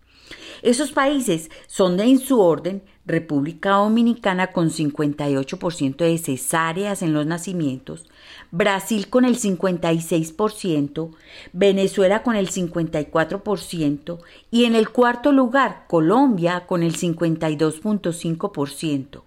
Esos 0.63 0.92
países 0.92 1.51
son 1.68 1.98
de 1.98 2.06
en 2.06 2.20
su 2.20 2.42
orden 2.42 2.82
República 3.12 3.72
Dominicana 3.72 4.48
con 4.48 4.70
58% 4.70 5.98
de 5.98 6.18
cesáreas 6.18 7.01
en 7.01 7.13
los 7.13 7.25
nacimientos, 7.25 8.06
Brasil 8.50 9.10
con 9.10 9.25
el 9.25 9.38
56%, 9.38 11.12
Venezuela 11.53 12.24
con 12.24 12.36
el 12.36 12.50
54% 12.50 14.20
y 14.50 14.65
en 14.65 14.75
el 14.75 14.89
cuarto 14.89 15.32
lugar 15.32 15.86
Colombia 15.88 16.65
con 16.65 16.82
el 16.82 16.96
52.5%, 16.96 19.22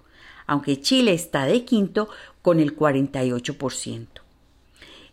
aunque 0.47 0.81
Chile 0.81 1.13
está 1.13 1.47
de 1.47 1.65
quinto 1.65 2.09
con 2.43 2.61
el 2.61 2.77
48%. 2.77 4.07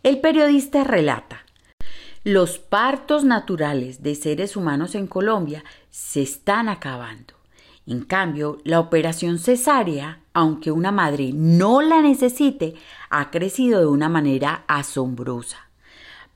El 0.04 0.20
periodista 0.20 0.84
relata, 0.84 1.46
los 2.24 2.58
partos 2.58 3.24
naturales 3.24 4.02
de 4.02 4.16
seres 4.16 4.56
humanos 4.56 4.96
en 4.96 5.06
Colombia 5.08 5.64
se 5.90 6.22
están 6.22 6.70
acabando. 6.70 7.41
En 7.88 8.02
cambio, 8.06 8.60
la 8.64 8.80
operación 8.80 9.40
cesárea, 9.40 10.22
aunque 10.34 10.72
una 10.72 10.92
madre 10.92 11.32
no 11.34 11.82
la 11.82 12.02
necesite, 12.02 12.76
ha 13.10 13.32
crecido 13.32 13.80
de 13.80 13.88
una 13.88 14.08
manera 14.08 14.64
asombrosa. 14.68 15.70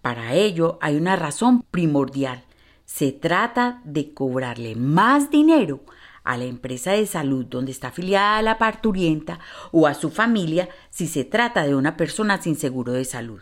Para 0.02 0.34
ello 0.34 0.78
hay 0.82 0.96
una 0.98 1.16
razón 1.16 1.64
primordial. 1.72 2.44
Se 2.86 3.12
trata 3.12 3.82
de 3.84 4.14
cobrarle 4.14 4.76
más 4.76 5.32
dinero 5.32 5.82
a 6.24 6.38
la 6.38 6.46
empresa 6.46 6.92
de 6.92 7.06
salud 7.06 7.46
donde 7.46 7.72
está 7.72 7.88
afiliada 7.90 8.42
la 8.42 8.58
parturienta 8.58 9.40
o 9.72 9.88
a 9.88 9.94
su 9.94 10.10
familia 10.10 10.70
si 10.90 11.08
se 11.08 11.24
trata 11.24 11.66
de 11.66 11.76
una 11.76 11.96
persona 11.98 12.42
sin 12.42 12.56
seguro 12.56 12.92
de 12.92 13.06
salud. 13.06 13.42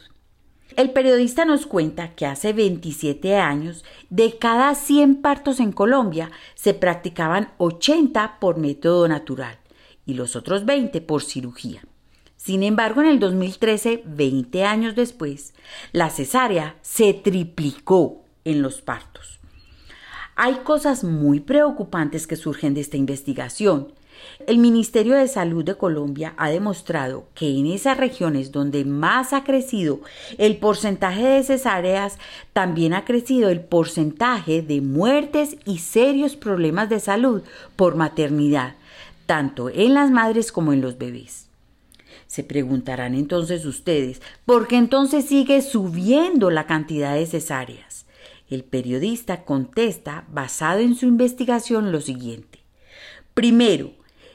El 0.76 0.92
periodista 0.92 1.46
nos 1.46 1.66
cuenta 1.68 2.16
que 2.16 2.26
hace 2.26 2.52
27 2.52 3.36
años, 3.38 3.84
de 4.10 4.38
cada 4.38 4.74
100 4.74 5.22
partos 5.22 5.60
en 5.60 5.72
Colombia, 5.72 6.32
se 6.56 6.74
practicaban 6.74 7.52
80 7.58 8.40
por 8.40 8.58
método 8.58 9.08
natural 9.08 9.58
y 10.06 10.16
los 10.16 10.36
otros 10.36 10.66
20 10.66 11.02
por 11.02 11.24
cirugía. 11.24 11.84
Sin 12.38 12.64
embargo, 12.64 13.02
en 13.02 13.08
el 13.08 13.20
2013, 13.20 14.04
20 14.06 14.64
años 14.64 14.96
después, 14.96 15.54
la 15.92 16.10
cesárea 16.10 16.76
se 16.82 17.14
triplicó 17.14 18.24
en 18.44 18.62
los 18.62 18.82
partos. 18.82 19.40
Hay 20.36 20.56
cosas 20.64 21.04
muy 21.04 21.40
preocupantes 21.40 22.26
que 22.26 22.36
surgen 22.36 22.74
de 22.74 22.82
esta 22.82 22.98
investigación 22.98 23.94
el 24.48 24.58
Ministerio 24.58 25.16
de 25.16 25.28
Salud 25.28 25.64
de 25.64 25.76
Colombia 25.76 26.34
ha 26.38 26.50
demostrado 26.50 27.26
que 27.34 27.50
en 27.50 27.68
esas 27.68 27.98
regiones 27.98 28.52
donde 28.52 28.86
más 28.86 29.34
ha 29.34 29.44
crecido 29.44 30.02
el 30.38 30.58
porcentaje 30.58 31.26
de 31.26 31.44
cesáreas, 31.44 32.18
también 32.52 32.94
ha 32.94 33.06
crecido 33.06 33.50
el 33.50 33.62
porcentaje 33.62 34.62
de 34.62 34.82
muertes 34.82 35.58
y 35.66 35.80
serios 35.80 36.36
problemas 36.36 36.90
de 36.90 37.00
salud 37.00 37.42
por 37.76 37.96
maternidad, 37.96 38.76
tanto 39.26 39.70
en 39.70 39.94
las 39.94 40.12
madres 40.12 40.52
como 40.52 40.74
en 40.74 40.82
los 40.82 40.98
bebés. 40.98 41.48
Se 42.28 42.44
preguntarán 42.44 43.14
entonces 43.14 43.66
ustedes, 43.66 44.22
¿por 44.46 44.68
qué 44.68 44.78
entonces 44.78 45.26
sigue 45.26 45.62
subiendo 45.62 46.50
la 46.50 46.66
cantidad 46.66 47.14
de 47.14 47.28
cesáreas? 47.28 48.06
El 48.50 48.64
periodista 48.64 49.46
contesta, 49.46 50.26
basado 50.32 50.80
en 50.80 50.96
su 50.96 51.06
investigación, 51.06 51.92
lo 51.92 52.02
siguiente. 52.02 52.60
Primero, 53.34 53.92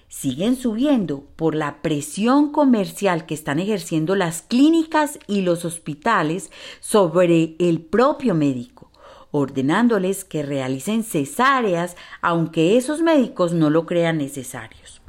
siguen 0.08 0.56
subiendo 0.56 1.24
por 1.36 1.54
la 1.54 1.82
presión 1.82 2.50
comercial 2.50 3.26
que 3.26 3.34
están 3.34 3.58
ejerciendo 3.58 4.14
las 4.14 4.42
clínicas 4.42 5.18
y 5.26 5.42
los 5.42 5.64
hospitales 5.64 6.50
sobre 6.80 7.56
el 7.58 7.80
propio 7.80 8.34
médico, 8.34 8.90
ordenándoles 9.30 10.24
que 10.24 10.42
realicen 10.42 11.04
cesáreas 11.04 11.96
aunque 12.22 12.76
esos 12.76 13.02
médicos 13.02 13.52
no 13.52 13.70
lo 13.70 13.86
crean 13.86 14.18
necesarios. 14.18 15.02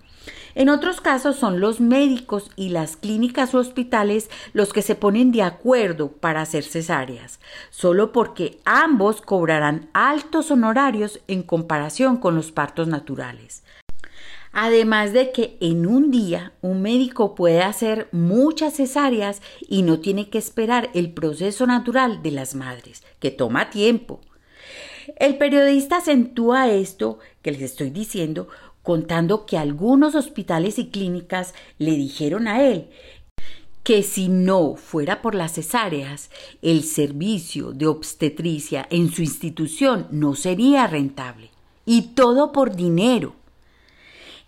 En 0.56 0.68
otros 0.68 1.00
casos 1.00 1.38
son 1.38 1.62
los 1.62 1.79
médicos 1.79 2.51
y 2.56 2.70
las 2.70 2.98
clínicas 2.98 3.53
o 3.53 3.60
hospitales 3.60 4.29
los 4.51 4.74
que 4.74 4.82
se 4.82 4.96
ponen 4.96 5.32
de 5.32 5.44
acuerdo 5.44 6.12
para 6.12 6.41
hacer 6.41 6.63
cesáreas, 6.63 7.39
solo 7.70 8.12
porque 8.12 8.60
ambos 8.65 9.22
cobrarán 9.22 9.89
altos 9.94 10.51
honorarios 10.51 11.22
en 11.27 11.44
comparación 11.44 12.18
con 12.18 12.36
los 12.36 12.51
partos 12.51 12.88
naturales. 12.88 13.63
Además 14.51 15.13
de 15.13 15.32
que 15.32 15.58
en 15.62 15.86
un 15.86 16.12
día 16.12 16.53
un 16.62 16.82
médico 16.82 17.36
puede 17.36 17.62
hacer 17.62 18.08
muchas 18.12 18.75
cesáreas 18.75 19.41
y 19.68 19.84
no 19.84 20.00
tiene 20.00 20.29
que 20.29 20.38
esperar 20.38 20.89
el 20.94 21.12
proceso 21.12 21.68
natural 21.68 22.24
de 22.24 22.32
las 22.32 22.56
madres, 22.56 23.03
que 23.20 23.32
toma 23.32 23.70
tiempo. 23.70 24.22
El 25.18 25.38
periodista 25.38 25.98
acentúa 25.98 26.70
esto 26.70 27.20
que 27.41 27.51
les 27.51 27.62
estoy 27.62 27.89
diciendo 27.89 28.48
contando 28.82 29.46
que 29.46 29.58
algunos 29.58 30.15
hospitales 30.15 30.79
y 30.79 30.88
clínicas 30.88 31.53
le 31.77 31.91
dijeron 31.91 32.48
a 32.48 32.63
él 32.63 32.89
que 33.84 34.03
si 34.03 34.27
no 34.29 34.75
fuera 34.75 35.22
por 35.22 35.34
las 35.34 35.53
cesáreas, 35.53 36.29
el 36.62 36.84
servicio 36.84 37.72
de 37.72 37.88
obstetricia 37.88 38.86
en 38.91 39.12
su 39.12 39.24
institución 39.24 40.08
no 40.12 40.36
sería 40.36 40.86
rentable. 40.86 41.50
Y 41.86 42.13
todo 42.13 42.51
por 42.51 42.75
dinero. 42.75 43.34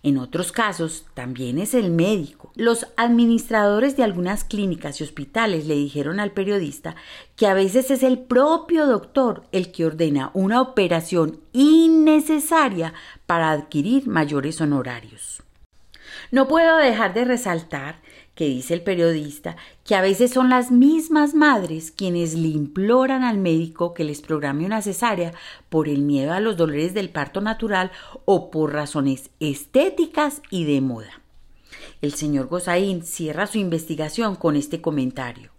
En 0.04 0.18
otros 0.18 0.50
casos, 0.50 1.06
también 1.14 1.58
es 1.58 1.74
el 1.74 1.90
médico. 1.90 2.50
Los 2.56 2.88
administradores 2.96 3.96
de 3.96 4.02
algunas 4.02 4.42
clínicas 4.42 5.00
y 5.00 5.04
hospitales 5.04 5.66
le 5.66 5.74
dijeron 5.74 6.18
al 6.18 6.32
periodista 6.32 6.96
que 7.36 7.46
a 7.46 7.54
veces 7.54 7.90
es 7.92 8.02
el 8.02 8.18
propio 8.18 8.86
doctor 8.86 9.44
el 9.52 9.70
que 9.70 9.86
ordena 9.86 10.30
una 10.34 10.60
operación 10.60 11.40
innecesaria 11.52 12.94
para 13.26 13.52
adquirir 13.52 14.08
mayores 14.08 14.60
honorarios. 14.60 15.42
No 16.32 16.48
puedo 16.48 16.76
dejar 16.78 17.14
de 17.14 17.24
resaltar 17.24 18.00
que 18.34 18.46
dice 18.46 18.74
el 18.74 18.82
periodista 18.82 19.56
que 19.84 19.94
a 19.94 20.00
veces 20.00 20.32
son 20.32 20.48
las 20.48 20.70
mismas 20.70 21.34
madres 21.34 21.90
quienes 21.90 22.34
le 22.34 22.48
imploran 22.48 23.24
al 23.24 23.38
médico 23.38 23.94
que 23.94 24.04
les 24.04 24.22
programe 24.22 24.64
una 24.64 24.82
cesárea 24.82 25.32
por 25.68 25.88
el 25.88 26.02
miedo 26.02 26.32
a 26.32 26.40
los 26.40 26.56
dolores 26.56 26.94
del 26.94 27.10
parto 27.10 27.40
natural 27.40 27.90
o 28.24 28.50
por 28.50 28.72
razones 28.72 29.30
estéticas 29.40 30.40
y 30.50 30.64
de 30.64 30.80
moda. 30.80 31.20
El 32.00 32.14
señor 32.14 32.48
Gozaín 32.48 33.02
cierra 33.02 33.46
su 33.46 33.58
investigación 33.58 34.34
con 34.34 34.56
este 34.56 34.80
comentario. 34.80 35.50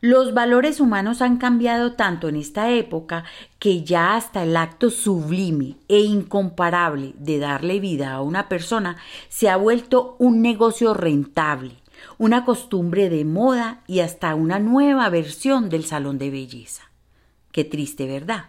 Los 0.00 0.34
valores 0.34 0.80
humanos 0.80 1.22
han 1.22 1.36
cambiado 1.36 1.92
tanto 1.92 2.28
en 2.28 2.34
esta 2.34 2.70
época 2.70 3.22
que 3.60 3.84
ya 3.84 4.16
hasta 4.16 4.42
el 4.42 4.56
acto 4.56 4.90
sublime 4.90 5.76
e 5.86 6.00
incomparable 6.00 7.14
de 7.18 7.38
darle 7.38 7.78
vida 7.78 8.12
a 8.12 8.20
una 8.20 8.48
persona 8.48 8.96
se 9.28 9.48
ha 9.48 9.56
vuelto 9.56 10.16
un 10.18 10.42
negocio 10.42 10.92
rentable 10.92 11.81
una 12.18 12.44
costumbre 12.44 13.08
de 13.08 13.24
moda 13.24 13.82
y 13.86 14.00
hasta 14.00 14.34
una 14.34 14.58
nueva 14.58 15.08
versión 15.08 15.68
del 15.68 15.84
salón 15.84 16.18
de 16.18 16.30
belleza. 16.30 16.82
Qué 17.52 17.64
triste, 17.64 18.06
¿verdad? 18.06 18.46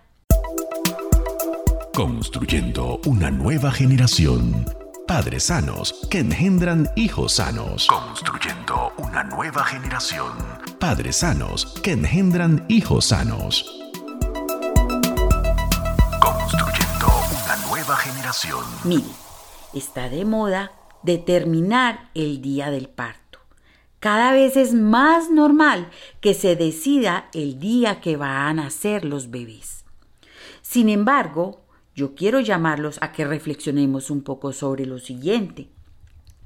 Construyendo 1.93 2.99
una 3.05 3.29
nueva 3.29 3.71
generación. 3.71 4.65
Padres 5.07 5.43
sanos 5.43 6.07
que 6.09 6.19
engendran 6.19 6.89
hijos 6.95 7.33
sanos. 7.33 7.87
Construyendo 7.87 8.93
una 8.97 9.23
nueva 9.23 9.63
generación. 9.65 10.31
Padres 10.79 11.17
sanos 11.17 11.65
que 11.83 11.91
engendran 11.91 12.65
hijos 12.69 13.05
sanos. 13.05 13.79
Construyendo 16.19 17.07
una 17.43 17.57
nueva 17.67 17.95
generación. 17.97 18.63
Mire, 18.85 19.11
está 19.73 20.07
de 20.09 20.23
moda 20.23 20.71
determinar 21.03 22.09
el 22.15 22.41
día 22.41 22.71
del 22.71 22.87
parto 22.87 23.22
cada 24.03 24.33
vez 24.33 24.57
es 24.57 24.73
más 24.73 25.31
normal 25.31 25.87
que 26.19 26.33
se 26.33 26.57
decida 26.57 27.29
el 27.33 27.57
día 27.57 28.01
que 28.01 28.17
van 28.17 28.59
a 28.59 28.63
nacer 28.63 29.05
los 29.05 29.31
bebés. 29.31 29.85
Sin 30.61 30.89
embargo, 30.89 31.61
yo 31.95 32.13
quiero 32.13 32.41
llamarlos 32.41 32.97
a 32.99 33.13
que 33.13 33.23
reflexionemos 33.23 34.11
un 34.11 34.21
poco 34.21 34.51
sobre 34.51 34.85
lo 34.85 34.99
siguiente. 34.99 35.69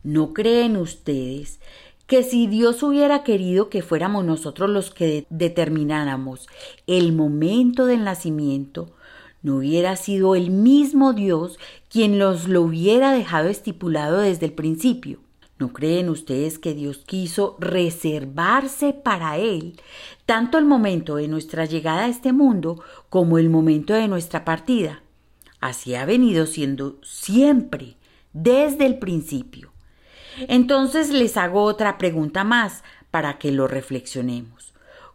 ¿No 0.04 0.36
creen 0.36 0.78
ustedes 0.78 1.60
que 2.06 2.22
si 2.22 2.46
Dios 2.46 2.84
hubiera 2.84 3.24
querido 3.24 3.72
que 3.72 3.82
fuéramos 3.82 4.24
nosotros 4.24 4.70
los 4.70 4.92
que 4.92 5.26
determináramos 5.32 6.48
el 6.86 7.12
momento 7.12 7.88
del 7.88 8.04
nacimiento, 8.04 8.94
no 9.42 9.56
hubiera 9.56 9.96
sido 9.96 10.36
el 10.36 10.52
mismo 10.52 11.14
Dios 11.14 11.58
quien 11.90 12.20
los 12.20 12.48
lo 12.48 12.62
hubiera 12.62 13.14
dejado 13.14 13.50
estipulado 13.50 14.20
desde 14.20 14.46
el 14.46 14.54
principio? 14.54 15.22
¿No 15.60 15.74
creen 15.74 16.10
ustedes 16.10 16.60
que 16.60 16.76
Dios 16.76 17.00
quiso 17.00 17.58
reservarse 17.60 18.94
para 18.94 19.38
Él 19.38 19.80
tanto 20.26 20.60
el 20.60 20.66
momento 20.66 21.16
de 21.16 21.28
nuestra 21.28 21.66
llegada 21.66 22.06
a 22.06 22.10
este 22.10 22.32
mundo 22.32 22.84
como 23.10 23.40
el 23.40 23.50
momento 23.50 23.94
de 23.94 24.08
nuestra 24.08 24.46
partida? 24.46 25.02
Así 25.60 25.96
ha 25.96 26.06
venido 26.06 26.46
siendo 26.46 27.00
siempre, 27.02 27.98
desde 28.34 28.86
el 28.86 29.00
principio. 29.00 29.72
Entonces 30.48 31.10
les 31.10 31.38
hago 31.38 31.64
otra 31.64 31.98
pregunta 31.98 32.44
más 32.44 32.84
para 33.10 33.40
que 33.40 33.52
lo 33.52 33.68
reflexionemos. 33.68 34.74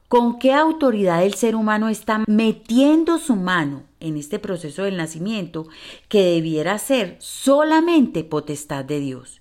¿Con 0.08 0.40
qué 0.40 0.52
autoridad 0.52 1.24
el 1.24 1.34
ser 1.34 1.54
humano 1.54 1.88
está 1.88 2.24
metiendo 2.26 3.18
su 3.18 3.36
mano 3.36 3.84
en 4.00 4.16
este 4.16 4.40
proceso 4.40 4.82
del 4.82 4.96
nacimiento 4.96 5.68
que 6.08 6.22
debiera 6.22 6.76
ser 6.78 7.16
solamente 7.20 8.24
potestad 8.24 8.84
de 8.84 8.98
Dios? 8.98 9.40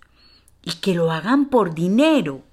Y 0.64 0.72
que 0.74 0.94
lo 0.94 1.12
hagan 1.12 1.50
por 1.50 1.74
dinero. 1.74 2.44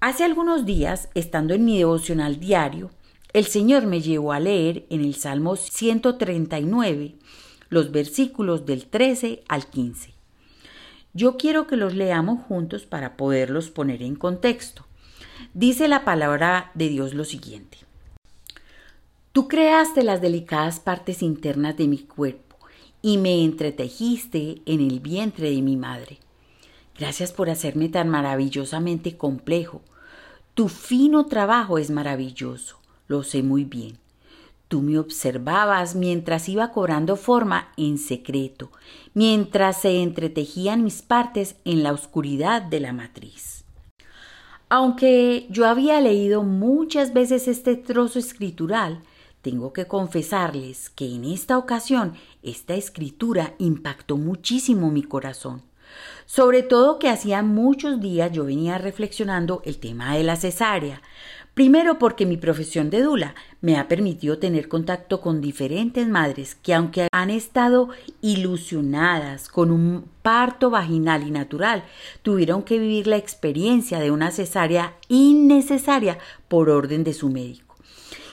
Hace 0.00 0.24
algunos 0.24 0.66
días, 0.66 1.08
estando 1.14 1.54
en 1.54 1.64
mi 1.64 1.78
devocional 1.78 2.40
diario, 2.40 2.90
el 3.32 3.46
Señor 3.46 3.86
me 3.86 4.00
llevó 4.00 4.32
a 4.32 4.40
leer 4.40 4.84
en 4.90 5.00
el 5.00 5.14
Salmo 5.14 5.56
139 5.56 7.14
los 7.70 7.90
versículos 7.90 8.66
del 8.66 8.86
13 8.86 9.44
al 9.48 9.66
15. 9.66 10.12
Yo 11.14 11.36
quiero 11.36 11.66
que 11.66 11.76
los 11.76 11.94
leamos 11.94 12.42
juntos 12.46 12.84
para 12.84 13.16
poderlos 13.16 13.70
poner 13.70 14.02
en 14.02 14.16
contexto. 14.16 14.84
Dice 15.54 15.88
la 15.88 16.04
palabra 16.04 16.70
de 16.74 16.88
Dios 16.88 17.14
lo 17.14 17.24
siguiente. 17.24 17.78
Tú 19.32 19.48
creaste 19.48 20.02
las 20.02 20.20
delicadas 20.20 20.80
partes 20.80 21.22
internas 21.22 21.76
de 21.78 21.88
mi 21.88 21.98
cuerpo 21.98 22.56
y 23.00 23.16
me 23.16 23.42
entretejiste 23.44 24.60
en 24.66 24.80
el 24.80 25.00
vientre 25.00 25.50
de 25.50 25.62
mi 25.62 25.76
madre. 25.78 26.18
Gracias 27.02 27.32
por 27.32 27.50
hacerme 27.50 27.88
tan 27.88 28.08
maravillosamente 28.08 29.16
complejo. 29.16 29.82
Tu 30.54 30.68
fino 30.68 31.26
trabajo 31.26 31.78
es 31.78 31.90
maravilloso, 31.90 32.78
lo 33.08 33.24
sé 33.24 33.42
muy 33.42 33.64
bien. 33.64 33.98
Tú 34.68 34.82
me 34.82 35.00
observabas 35.00 35.96
mientras 35.96 36.48
iba 36.48 36.70
cobrando 36.70 37.16
forma 37.16 37.72
en 37.76 37.98
secreto, 37.98 38.70
mientras 39.14 39.80
se 39.80 40.00
entretejían 40.00 40.84
mis 40.84 41.02
partes 41.02 41.56
en 41.64 41.82
la 41.82 41.92
oscuridad 41.92 42.62
de 42.62 42.78
la 42.78 42.92
matriz. 42.92 43.64
Aunque 44.68 45.48
yo 45.50 45.66
había 45.66 46.00
leído 46.00 46.44
muchas 46.44 47.12
veces 47.12 47.48
este 47.48 47.74
trozo 47.74 48.20
escritural, 48.20 49.02
tengo 49.40 49.72
que 49.72 49.86
confesarles 49.86 50.88
que 50.88 51.12
en 51.12 51.24
esta 51.24 51.58
ocasión 51.58 52.14
esta 52.44 52.74
escritura 52.74 53.56
impactó 53.58 54.16
muchísimo 54.16 54.92
mi 54.92 55.02
corazón. 55.02 55.71
Sobre 56.26 56.62
todo 56.62 56.98
que 56.98 57.08
hacía 57.08 57.42
muchos 57.42 58.00
días 58.00 58.32
yo 58.32 58.44
venía 58.44 58.78
reflexionando 58.78 59.62
el 59.64 59.78
tema 59.78 60.16
de 60.16 60.24
la 60.24 60.36
cesárea. 60.36 61.02
Primero 61.54 61.98
porque 61.98 62.24
mi 62.24 62.38
profesión 62.38 62.88
de 62.88 63.02
dula 63.02 63.34
me 63.60 63.76
ha 63.76 63.86
permitido 63.86 64.38
tener 64.38 64.68
contacto 64.68 65.20
con 65.20 65.42
diferentes 65.42 66.08
madres 66.08 66.54
que 66.54 66.72
aunque 66.72 67.08
han 67.12 67.28
estado 67.28 67.90
ilusionadas 68.22 69.50
con 69.50 69.70
un 69.70 70.06
parto 70.22 70.70
vaginal 70.70 71.26
y 71.26 71.30
natural, 71.30 71.84
tuvieron 72.22 72.62
que 72.62 72.78
vivir 72.78 73.06
la 73.06 73.18
experiencia 73.18 74.00
de 74.00 74.10
una 74.10 74.30
cesárea 74.30 74.96
innecesaria 75.08 76.16
por 76.48 76.70
orden 76.70 77.04
de 77.04 77.12
su 77.12 77.28
médico. 77.28 77.76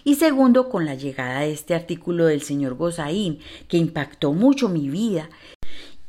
Y 0.05 0.15
segundo, 0.15 0.69
con 0.69 0.85
la 0.85 0.95
llegada 0.95 1.41
de 1.41 1.51
este 1.51 1.75
artículo 1.75 2.25
del 2.25 2.41
señor 2.41 2.75
Gozaín, 2.75 3.39
que 3.67 3.75
impactó 3.75 4.31
mucho 4.31 4.69
mi 4.69 4.87
vida 4.89 5.29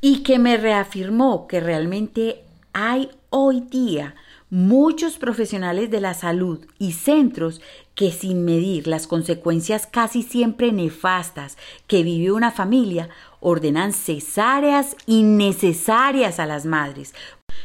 y 0.01 0.23
que 0.23 0.39
me 0.39 0.57
reafirmó 0.57 1.47
que 1.47 1.61
realmente 1.61 2.45
hay 2.73 3.11
hoy 3.31 3.61
día 3.61 4.15
muchos 4.51 5.17
profesionales 5.17 5.91
de 5.91 6.01
la 6.01 6.15
salud 6.15 6.67
y 6.79 6.93
centros 6.93 7.61
que 7.95 8.11
sin 8.11 8.45
medir 8.45 8.89
las 8.89 9.07
consecuencias 9.07 9.87
casi 9.87 10.23
siempre 10.23 10.73
nefastas 10.73 11.57
que 11.87 12.03
vive 12.03 12.33
una 12.33 12.51
familia, 12.51 13.09
ordenan 13.39 13.93
cesáreas 13.93 14.97
innecesarias 15.07 16.41
a 16.41 16.47
las 16.47 16.67
madres, 16.67 17.15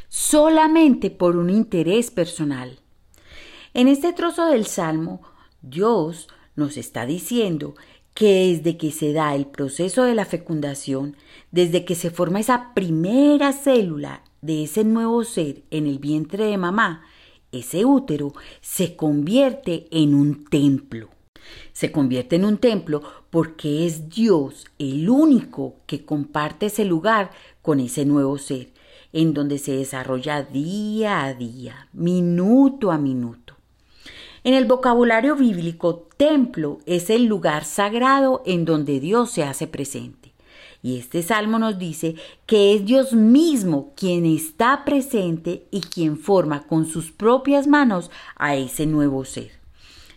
solamente 0.10 1.10
por 1.10 1.38
un 1.38 1.50
interés 1.50 2.12
personal. 2.12 2.80
En 3.74 3.88
este 3.88 4.14
trozo 4.14 4.46
del 4.46 4.68
Salmo, 4.68 5.22
Dios 5.62 6.28
nos 6.56 6.78
está 6.78 7.06
diciendo 7.06 7.76
que 8.16 8.48
desde 8.54 8.78
que 8.78 8.92
se 8.92 9.12
da 9.12 9.36
el 9.36 9.46
proceso 9.46 10.04
de 10.04 10.16
la 10.16 10.26
fecundación, 10.26 11.18
desde 11.52 11.84
que 11.84 11.96
se 11.96 12.10
forma 12.10 12.40
esa 12.40 12.74
primera 12.74 13.52
célula 13.52 14.24
de 14.42 14.64
ese 14.64 14.86
nuevo 14.86 15.24
ser 15.26 15.64
en 15.70 15.86
el 15.86 16.00
vientre 16.00 16.46
de 16.46 16.58
mamá, 16.58 17.04
ese 17.52 17.84
útero 17.84 18.34
se 18.62 18.96
convierte 18.96 19.88
en 19.92 20.16
un 20.16 20.46
templo. 20.46 21.10
Se 21.74 21.92
convierte 21.92 22.38
en 22.38 22.46
un 22.46 22.58
templo 22.58 23.04
porque 23.30 23.86
es 23.86 24.10
Dios 24.10 24.66
el 24.80 25.10
único 25.10 25.76
que 25.86 26.06
comparte 26.06 26.68
ese 26.68 26.86
lugar 26.86 27.32
con 27.62 27.82
ese 27.82 28.06
nuevo 28.06 28.38
ser, 28.38 28.72
en 29.12 29.34
donde 29.34 29.58
se 29.58 29.74
desarrolla 29.74 30.42
día 30.42 31.26
a 31.26 31.34
día, 31.34 31.90
minuto 31.92 32.92
a 32.92 32.98
minuto. 32.98 33.55
En 34.46 34.54
el 34.54 34.66
vocabulario 34.66 35.36
bíblico, 35.36 36.08
templo 36.18 36.78
es 36.86 37.10
el 37.10 37.26
lugar 37.26 37.66
sagrado 37.66 38.44
en 38.46 38.64
donde 38.64 39.00
Dios 39.00 39.32
se 39.32 39.44
hace 39.44 39.66
presente. 39.66 40.34
Y 40.84 41.00
este 41.00 41.24
salmo 41.24 41.58
nos 41.58 41.80
dice 41.80 42.14
que 42.46 42.76
es 42.76 42.86
Dios 42.86 43.14
mismo 43.14 43.92
quien 43.96 44.24
está 44.24 44.86
presente 44.86 45.66
y 45.72 45.82
quien 45.82 46.20
forma 46.20 46.68
con 46.68 46.86
sus 46.86 47.12
propias 47.12 47.66
manos 47.66 48.12
a 48.36 48.56
ese 48.56 48.86
nuevo 48.86 49.26
ser. 49.26 49.50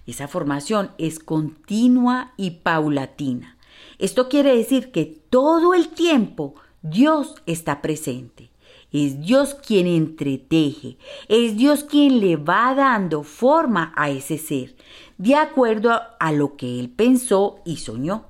Esa 0.07 0.29
formación 0.29 0.91
es 0.99 1.21
continua 1.21 2.35
y 2.37 2.51
paulatina. 2.51 3.57
Esto 3.99 4.29
quiere 4.29 4.55
decir 4.55 4.93
que 4.93 5.07
todo 5.31 5.73
el 5.73 5.89
tiempo 5.89 6.55
Dios 6.83 7.37
está 7.47 7.81
presente. 7.81 8.48
Es 8.91 9.21
Dios 9.21 9.55
quien 9.55 9.87
entreteje, 9.87 10.97
es 11.29 11.57
Dios 11.57 11.85
quien 11.85 12.21
le 12.21 12.37
va 12.37 12.75
dando 12.75 13.23
forma 13.23 13.93
a 13.97 14.09
ese 14.09 14.39
ser, 14.39 14.77
de 15.19 15.35
acuerdo 15.35 16.01
a 16.19 16.33
lo 16.33 16.57
que 16.57 16.81
él 16.81 16.89
pensó 16.89 17.61
y 17.67 17.77
soñó. 17.77 18.25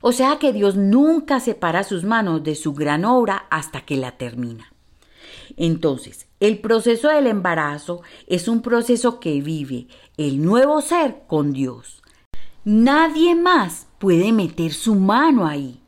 O 0.00 0.12
sea 0.12 0.38
que 0.38 0.52
Dios 0.52 0.76
nunca 0.76 1.38
separa 1.38 1.84
sus 1.84 2.02
manos 2.02 2.42
de 2.42 2.56
su 2.56 2.72
gran 2.72 3.04
obra 3.04 3.46
hasta 3.50 3.82
que 3.82 3.96
la 3.96 4.16
termina. 4.16 4.72
Entonces, 5.56 6.26
el 6.40 6.58
proceso 6.58 7.08
del 7.08 7.26
embarazo 7.26 8.02
es 8.26 8.48
un 8.48 8.62
proceso 8.62 9.20
que 9.20 9.40
vive 9.40 9.86
el 10.16 10.42
nuevo 10.44 10.80
ser 10.80 11.22
con 11.26 11.52
Dios. 11.52 12.02
Nadie 12.64 13.34
más 13.34 13.86
puede 13.98 14.32
meter 14.32 14.72
su 14.72 14.94
mano 14.94 15.46
ahí 15.46 15.80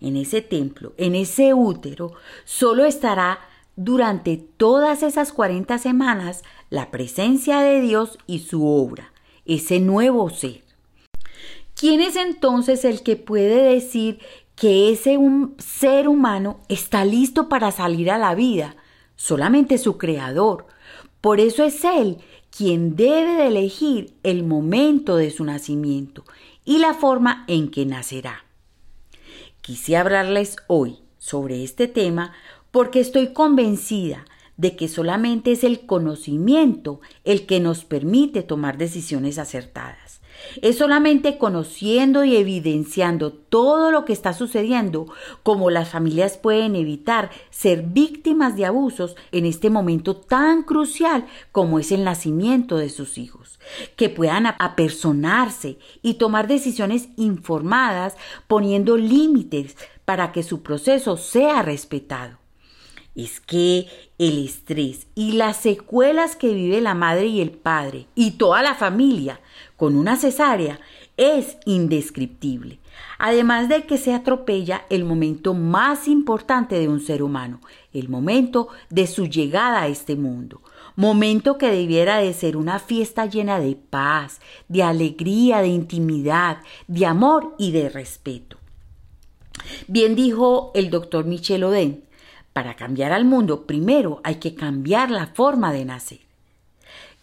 en 0.00 0.16
ese 0.16 0.42
templo, 0.42 0.92
en 0.96 1.14
ese 1.14 1.54
útero, 1.54 2.12
solo 2.44 2.84
estará 2.84 3.40
durante 3.76 4.36
todas 4.36 5.02
esas 5.02 5.32
40 5.32 5.78
semanas 5.78 6.42
la 6.68 6.90
presencia 6.90 7.60
de 7.60 7.80
Dios 7.80 8.18
y 8.26 8.40
su 8.40 8.66
obra, 8.66 9.12
ese 9.44 9.80
nuevo 9.80 10.28
ser. 10.30 10.62
¿Quién 11.74 12.00
es 12.00 12.16
entonces 12.16 12.84
el 12.84 13.02
que 13.02 13.16
puede 13.16 13.62
decir 13.62 14.18
que 14.54 14.92
ese 14.92 15.16
un 15.16 15.54
ser 15.58 16.08
humano 16.08 16.60
está 16.68 17.04
listo 17.04 17.48
para 17.48 17.70
salir 17.70 18.10
a 18.10 18.18
la 18.18 18.34
vida? 18.34 18.76
Solamente 19.16 19.78
su 19.78 19.96
creador. 19.96 20.66
Por 21.20 21.40
eso 21.40 21.64
es 21.64 21.84
Él 21.84 22.18
quien 22.54 22.96
debe 22.96 23.32
de 23.34 23.46
elegir 23.46 24.14
el 24.22 24.44
momento 24.44 25.16
de 25.16 25.30
su 25.30 25.44
nacimiento 25.44 26.24
y 26.64 26.78
la 26.78 26.94
forma 26.94 27.44
en 27.48 27.70
que 27.70 27.86
nacerá. 27.86 28.44
Quise 29.70 29.96
hablarles 29.96 30.56
hoy 30.66 30.98
sobre 31.18 31.62
este 31.62 31.86
tema 31.86 32.32
porque 32.72 32.98
estoy 32.98 33.32
convencida 33.32 34.24
de 34.56 34.74
que 34.74 34.88
solamente 34.88 35.52
es 35.52 35.62
el 35.62 35.86
conocimiento 35.86 37.00
el 37.22 37.46
que 37.46 37.60
nos 37.60 37.84
permite 37.84 38.42
tomar 38.42 38.78
decisiones 38.78 39.38
acertadas. 39.38 40.19
Es 40.62 40.78
solamente 40.78 41.38
conociendo 41.38 42.24
y 42.24 42.36
evidenciando 42.36 43.32
todo 43.32 43.90
lo 43.90 44.04
que 44.04 44.12
está 44.12 44.32
sucediendo 44.32 45.06
como 45.42 45.70
las 45.70 45.88
familias 45.90 46.38
pueden 46.38 46.76
evitar 46.76 47.30
ser 47.50 47.82
víctimas 47.82 48.56
de 48.56 48.66
abusos 48.66 49.16
en 49.32 49.46
este 49.46 49.70
momento 49.70 50.16
tan 50.16 50.62
crucial 50.62 51.26
como 51.52 51.78
es 51.78 51.92
el 51.92 52.04
nacimiento 52.04 52.76
de 52.76 52.88
sus 52.88 53.18
hijos, 53.18 53.58
que 53.96 54.08
puedan 54.08 54.46
apersonarse 54.46 55.78
y 56.02 56.14
tomar 56.14 56.48
decisiones 56.48 57.08
informadas 57.16 58.16
poniendo 58.46 58.96
límites 58.96 59.76
para 60.04 60.32
que 60.32 60.42
su 60.42 60.62
proceso 60.62 61.16
sea 61.16 61.62
respetado. 61.62 62.38
Es 63.14 63.40
que 63.40 63.86
el 64.18 64.44
estrés 64.44 65.08
y 65.14 65.32
las 65.32 65.56
secuelas 65.56 66.36
que 66.36 66.54
vive 66.54 66.80
la 66.80 66.94
madre 66.94 67.26
y 67.26 67.40
el 67.40 67.50
padre 67.50 68.06
y 68.14 68.32
toda 68.32 68.62
la 68.62 68.74
familia 68.74 69.40
con 69.80 69.96
una 69.96 70.18
cesárea 70.18 70.78
es 71.16 71.56
indescriptible. 71.64 72.80
Además 73.18 73.70
de 73.70 73.86
que 73.86 73.96
se 73.96 74.12
atropella 74.12 74.84
el 74.90 75.06
momento 75.06 75.54
más 75.54 76.06
importante 76.06 76.78
de 76.78 76.86
un 76.86 77.00
ser 77.00 77.22
humano, 77.22 77.62
el 77.94 78.10
momento 78.10 78.68
de 78.90 79.06
su 79.06 79.24
llegada 79.24 79.80
a 79.80 79.88
este 79.88 80.16
mundo, 80.16 80.60
momento 80.96 81.56
que 81.56 81.70
debiera 81.70 82.18
de 82.18 82.34
ser 82.34 82.58
una 82.58 82.78
fiesta 82.78 83.24
llena 83.24 83.58
de 83.58 83.74
paz, 83.74 84.42
de 84.68 84.82
alegría, 84.82 85.62
de 85.62 85.68
intimidad, 85.68 86.58
de 86.86 87.06
amor 87.06 87.54
y 87.56 87.72
de 87.72 87.88
respeto. 87.88 88.58
Bien 89.88 90.14
dijo 90.14 90.72
el 90.74 90.90
doctor 90.90 91.24
Michel 91.24 91.64
Oden, 91.64 92.04
para 92.52 92.76
cambiar 92.76 93.12
al 93.12 93.24
mundo, 93.24 93.64
primero 93.64 94.20
hay 94.24 94.34
que 94.34 94.54
cambiar 94.54 95.10
la 95.10 95.28
forma 95.28 95.72
de 95.72 95.86
nacer. 95.86 96.29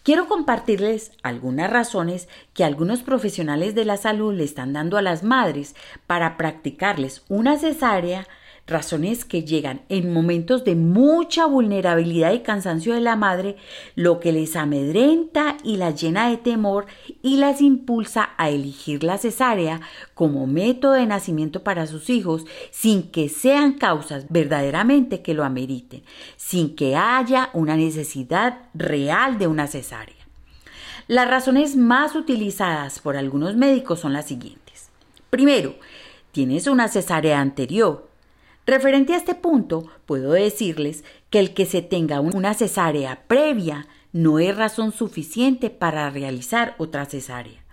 Quiero 0.08 0.26
compartirles 0.26 1.12
algunas 1.22 1.68
razones 1.68 2.30
que 2.54 2.64
algunos 2.64 3.02
profesionales 3.02 3.74
de 3.74 3.84
la 3.84 3.98
salud 3.98 4.32
le 4.32 4.42
están 4.42 4.72
dando 4.72 4.96
a 4.96 5.02
las 5.02 5.22
madres 5.22 5.76
para 6.06 6.38
practicarles 6.38 7.24
una 7.28 7.58
cesárea 7.58 8.26
razones 8.68 9.24
que 9.24 9.44
llegan 9.44 9.80
en 9.88 10.12
momentos 10.12 10.64
de 10.64 10.76
mucha 10.76 11.46
vulnerabilidad 11.46 12.32
y 12.32 12.40
cansancio 12.40 12.94
de 12.94 13.00
la 13.00 13.16
madre, 13.16 13.56
lo 13.94 14.20
que 14.20 14.32
les 14.32 14.54
amedrenta 14.56 15.56
y 15.64 15.78
las 15.78 16.00
llena 16.00 16.28
de 16.28 16.36
temor 16.36 16.86
y 17.22 17.38
las 17.38 17.60
impulsa 17.60 18.30
a 18.36 18.50
elegir 18.50 19.02
la 19.02 19.18
cesárea 19.18 19.80
como 20.14 20.46
método 20.46 20.92
de 20.92 21.06
nacimiento 21.06 21.64
para 21.64 21.86
sus 21.86 22.10
hijos 22.10 22.44
sin 22.70 23.10
que 23.10 23.28
sean 23.28 23.72
causas 23.72 24.26
verdaderamente 24.28 25.22
que 25.22 25.34
lo 25.34 25.44
ameriten, 25.44 26.02
sin 26.36 26.76
que 26.76 26.94
haya 26.94 27.50
una 27.54 27.76
necesidad 27.76 28.58
real 28.74 29.38
de 29.38 29.46
una 29.46 29.66
cesárea. 29.66 30.14
Las 31.06 31.28
razones 31.28 31.74
más 31.74 32.14
utilizadas 32.14 32.98
por 32.98 33.16
algunos 33.16 33.56
médicos 33.56 34.00
son 34.00 34.12
las 34.12 34.26
siguientes. 34.26 34.90
Primero, 35.30 35.74
tienes 36.32 36.66
una 36.66 36.88
cesárea 36.88 37.40
anterior, 37.40 38.07
Referente 38.68 39.14
a 39.14 39.16
este 39.16 39.34
punto, 39.34 39.86
puedo 40.04 40.32
decirles 40.32 41.02
que 41.30 41.38
el 41.38 41.54
que 41.54 41.64
se 41.64 41.80
tenga 41.80 42.20
una 42.20 42.52
cesárea 42.52 43.22
previa 43.26 43.88
no 44.12 44.38
es 44.38 44.54
razón 44.54 44.92
suficiente 44.92 45.70
para 45.70 46.10
realizar 46.10 46.74
otra 46.76 47.06
cesárea. 47.06 47.64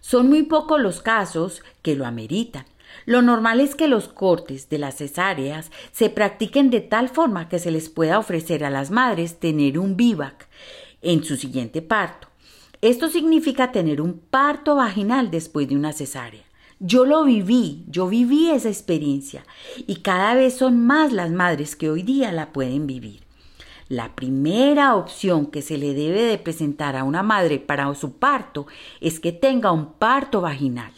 Son 0.00 0.28
muy 0.28 0.42
pocos 0.42 0.80
los 0.80 1.02
casos 1.02 1.62
que 1.82 1.94
lo 1.94 2.04
ameritan. 2.04 2.64
Lo 3.06 3.22
normal 3.22 3.60
es 3.60 3.76
que 3.76 3.86
los 3.86 4.08
cortes 4.08 4.68
de 4.68 4.78
las 4.78 4.96
cesáreas 4.96 5.70
se 5.92 6.10
practiquen 6.10 6.68
de 6.68 6.80
tal 6.80 7.10
forma 7.10 7.48
que 7.48 7.60
se 7.60 7.70
les 7.70 7.88
pueda 7.88 8.18
ofrecer 8.18 8.64
a 8.64 8.70
las 8.70 8.90
madres 8.90 9.38
tener 9.38 9.78
un 9.78 9.96
vivac 9.96 10.48
en 11.00 11.22
su 11.22 11.36
siguiente 11.36 11.80
parto. 11.80 12.26
Esto 12.80 13.08
significa 13.08 13.70
tener 13.70 14.00
un 14.00 14.18
parto 14.18 14.74
vaginal 14.74 15.30
después 15.30 15.68
de 15.68 15.76
una 15.76 15.92
cesárea. 15.92 16.43
Yo 16.86 17.06
lo 17.06 17.24
viví, 17.24 17.82
yo 17.88 18.08
viví 18.08 18.50
esa 18.50 18.68
experiencia 18.68 19.42
y 19.86 20.02
cada 20.02 20.34
vez 20.34 20.58
son 20.58 20.84
más 20.84 21.14
las 21.14 21.30
madres 21.30 21.76
que 21.76 21.88
hoy 21.88 22.02
día 22.02 22.30
la 22.30 22.52
pueden 22.52 22.86
vivir. 22.86 23.24
La 23.88 24.14
primera 24.14 24.94
opción 24.94 25.46
que 25.46 25.62
se 25.62 25.78
le 25.78 25.94
debe 25.94 26.24
de 26.24 26.36
presentar 26.36 26.94
a 26.94 27.04
una 27.04 27.22
madre 27.22 27.58
para 27.58 27.94
su 27.94 28.18
parto 28.18 28.66
es 29.00 29.18
que 29.18 29.32
tenga 29.32 29.72
un 29.72 29.94
parto 29.94 30.42
vaginal. 30.42 30.92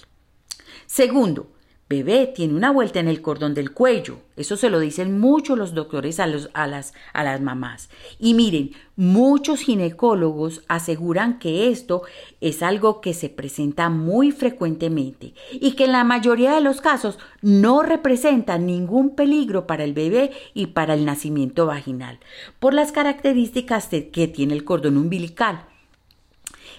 Segundo, 0.87 1.53
Bebé 1.89 2.27
tiene 2.27 2.55
una 2.55 2.73
vuelta 2.73 2.99
en 2.99 3.07
el 3.07 3.23
cordón 3.23 3.55
del 3.55 3.71
cuello. 3.71 4.19
Eso 4.35 4.57
se 4.57 4.71
lo 4.71 4.81
dicen 4.81 5.21
muchos 5.21 5.57
los 5.57 5.73
doctores 5.73 6.19
a, 6.19 6.27
los, 6.27 6.51
a, 6.53 6.67
las, 6.67 6.95
a 7.13 7.23
las 7.23 7.41
mamás. 7.41 7.91
Y 8.19 8.35
miren, 8.35 8.73
muchos 8.97 9.61
ginecólogos 9.61 10.63
aseguran 10.67 11.39
que 11.39 11.69
esto 11.69 12.03
es 12.41 12.65
algo 12.65 13.01
que 13.01 13.15
se 13.15 13.29
presenta 13.29 13.89
muy 13.89 14.33
frecuentemente 14.33 15.35
y 15.53 15.77
que 15.77 15.85
en 15.85 15.93
la 15.93 16.03
mayoría 16.03 16.57
de 16.57 16.61
los 16.61 16.81
casos 16.81 17.21
no 17.41 17.85
representa 17.85 18.59
ningún 18.59 19.15
peligro 19.15 19.69
para 19.69 19.85
el 19.85 19.95
bebé 19.95 20.33
y 20.55 20.67
para 20.67 20.95
el 20.95 21.05
nacimiento 21.05 21.67
vaginal, 21.67 22.19
por 22.59 22.75
las 22.75 22.91
características 22.91 23.87
que 23.87 24.27
tiene 24.27 24.55
el 24.55 24.65
cordón 24.65 24.97
umbilical 24.97 25.67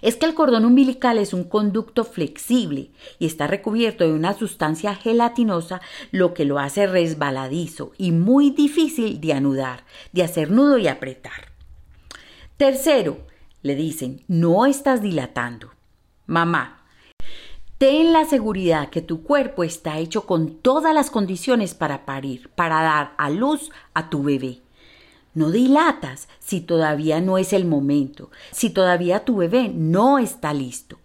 es 0.02 0.16
que 0.16 0.26
el 0.26 0.34
cordón 0.34 0.66
umbilical 0.66 1.18
es 1.18 1.34
un 1.34 1.44
conducto 1.44 2.04
flexible 2.04 2.92
y 3.20 3.26
está 3.26 3.48
recubierto 3.48 4.04
de 4.04 4.14
una 4.14 4.34
sustancia 4.34 4.96
gelatinosa, 4.96 5.82
lo 6.12 6.34
que 6.34 6.46
lo 6.46 6.60
hace 6.60 6.88
resbaladizo 6.88 7.92
y 7.98 8.12
muy 8.12 8.52
difícil 8.52 9.20
de 9.22 9.34
anudar, 9.34 9.84
de 10.12 10.24
hacer 10.24 10.52
nudo 10.52 10.78
y 10.78 10.88
apretar. 10.88 11.52
Tercero, 12.58 13.18
le 13.62 13.76
dicen, 13.76 14.24
no 14.28 14.66
estás 14.66 15.02
dilatando. 15.02 15.72
Mamá, 16.26 16.86
ten 17.78 18.14
la 18.14 18.26
seguridad 18.26 18.90
que 18.90 19.02
tu 19.02 19.24
cuerpo 19.24 19.64
está 19.64 20.00
hecho 20.00 20.26
con 20.26 20.56
todas 20.56 20.94
las 20.94 21.10
condiciones 21.10 21.74
para 21.74 22.06
parir, 22.06 22.50
para 22.56 22.82
dar 22.82 23.14
a 23.18 23.30
luz 23.30 23.72
a 23.94 24.10
tu 24.10 24.24
bebé. 24.24 24.62
No 25.38 25.52
dilatas 25.52 26.28
si 26.40 26.62
todavía 26.62 27.22
no 27.22 27.38
es 27.38 27.54
el 27.54 27.64
momento, 27.64 28.32
si 28.52 28.72
todavía 28.72 29.24
tu 29.24 29.36
bebé 29.36 29.70
no 29.72 30.18
está 30.18 30.52
listo. 30.52 30.98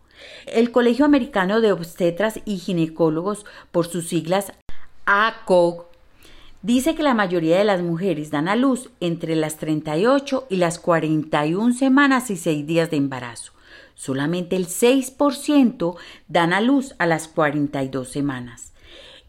El 0.46 0.72
Colegio 0.72 1.04
Americano 1.04 1.60
de 1.60 1.70
Obstetras 1.70 2.40
y 2.46 2.56
Ginecólogos, 2.56 3.44
por 3.72 3.86
sus 3.86 4.08
siglas 4.08 4.54
ACOG, 5.04 5.84
dice 6.62 6.94
que 6.94 7.02
la 7.02 7.12
mayoría 7.12 7.58
de 7.58 7.64
las 7.64 7.82
mujeres 7.82 8.30
dan 8.30 8.48
a 8.48 8.56
luz 8.56 8.88
entre 9.00 9.36
las 9.36 9.58
38 9.58 10.46
y 10.48 10.56
las 10.56 10.78
41 10.78 11.74
semanas 11.74 12.30
y 12.30 12.38
6 12.38 12.66
días 12.66 12.90
de 12.90 12.96
embarazo. 12.96 13.52
Solamente 13.94 14.56
el 14.56 14.66
6% 14.66 15.96
dan 16.28 16.54
a 16.54 16.62
luz 16.62 16.94
a 16.98 17.04
las 17.04 17.28
42 17.28 18.08
semanas. 18.08 18.71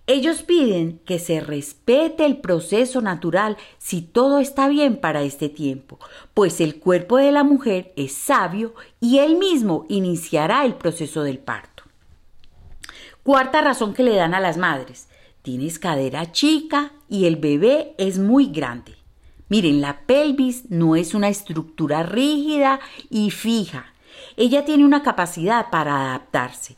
Ellos 0.05 0.43
piden 0.43 0.99
que 1.05 1.17
se 1.17 1.39
respete 1.39 2.25
el 2.25 2.37
proceso 2.37 3.01
natural 3.01 3.55
si 3.77 4.01
todo 4.01 4.39
está 4.39 4.67
bien 4.67 4.97
para 4.97 5.21
este 5.21 5.47
tiempo, 5.47 5.97
pues 6.33 6.59
el 6.59 6.79
cuerpo 6.79 7.17
de 7.17 7.31
la 7.31 7.45
mujer 7.45 7.93
es 7.95 8.11
sabio 8.11 8.73
y 8.99 9.19
él 9.19 9.37
mismo 9.37 9.85
iniciará 9.87 10.65
el 10.65 10.75
proceso 10.75 11.23
del 11.23 11.39
parto. 11.39 11.83
Cuarta 13.23 13.61
razón 13.61 13.93
que 13.93 14.03
le 14.03 14.15
dan 14.15 14.33
a 14.33 14.41
las 14.41 14.57
madres. 14.57 15.07
Tienes 15.41 15.79
cadera 15.79 16.33
chica 16.33 16.91
y 17.07 17.25
el 17.25 17.37
bebé 17.37 17.95
es 17.97 18.19
muy 18.19 18.47
grande. 18.47 18.95
Miren, 19.47 19.79
la 19.79 20.01
pelvis 20.05 20.69
no 20.69 20.97
es 20.97 21.13
una 21.13 21.29
estructura 21.29 22.03
rígida 22.03 22.81
y 23.09 23.31
fija. 23.31 23.93
Ella 24.35 24.65
tiene 24.65 24.83
una 24.83 25.03
capacidad 25.03 25.69
para 25.69 26.09
adaptarse. 26.09 26.75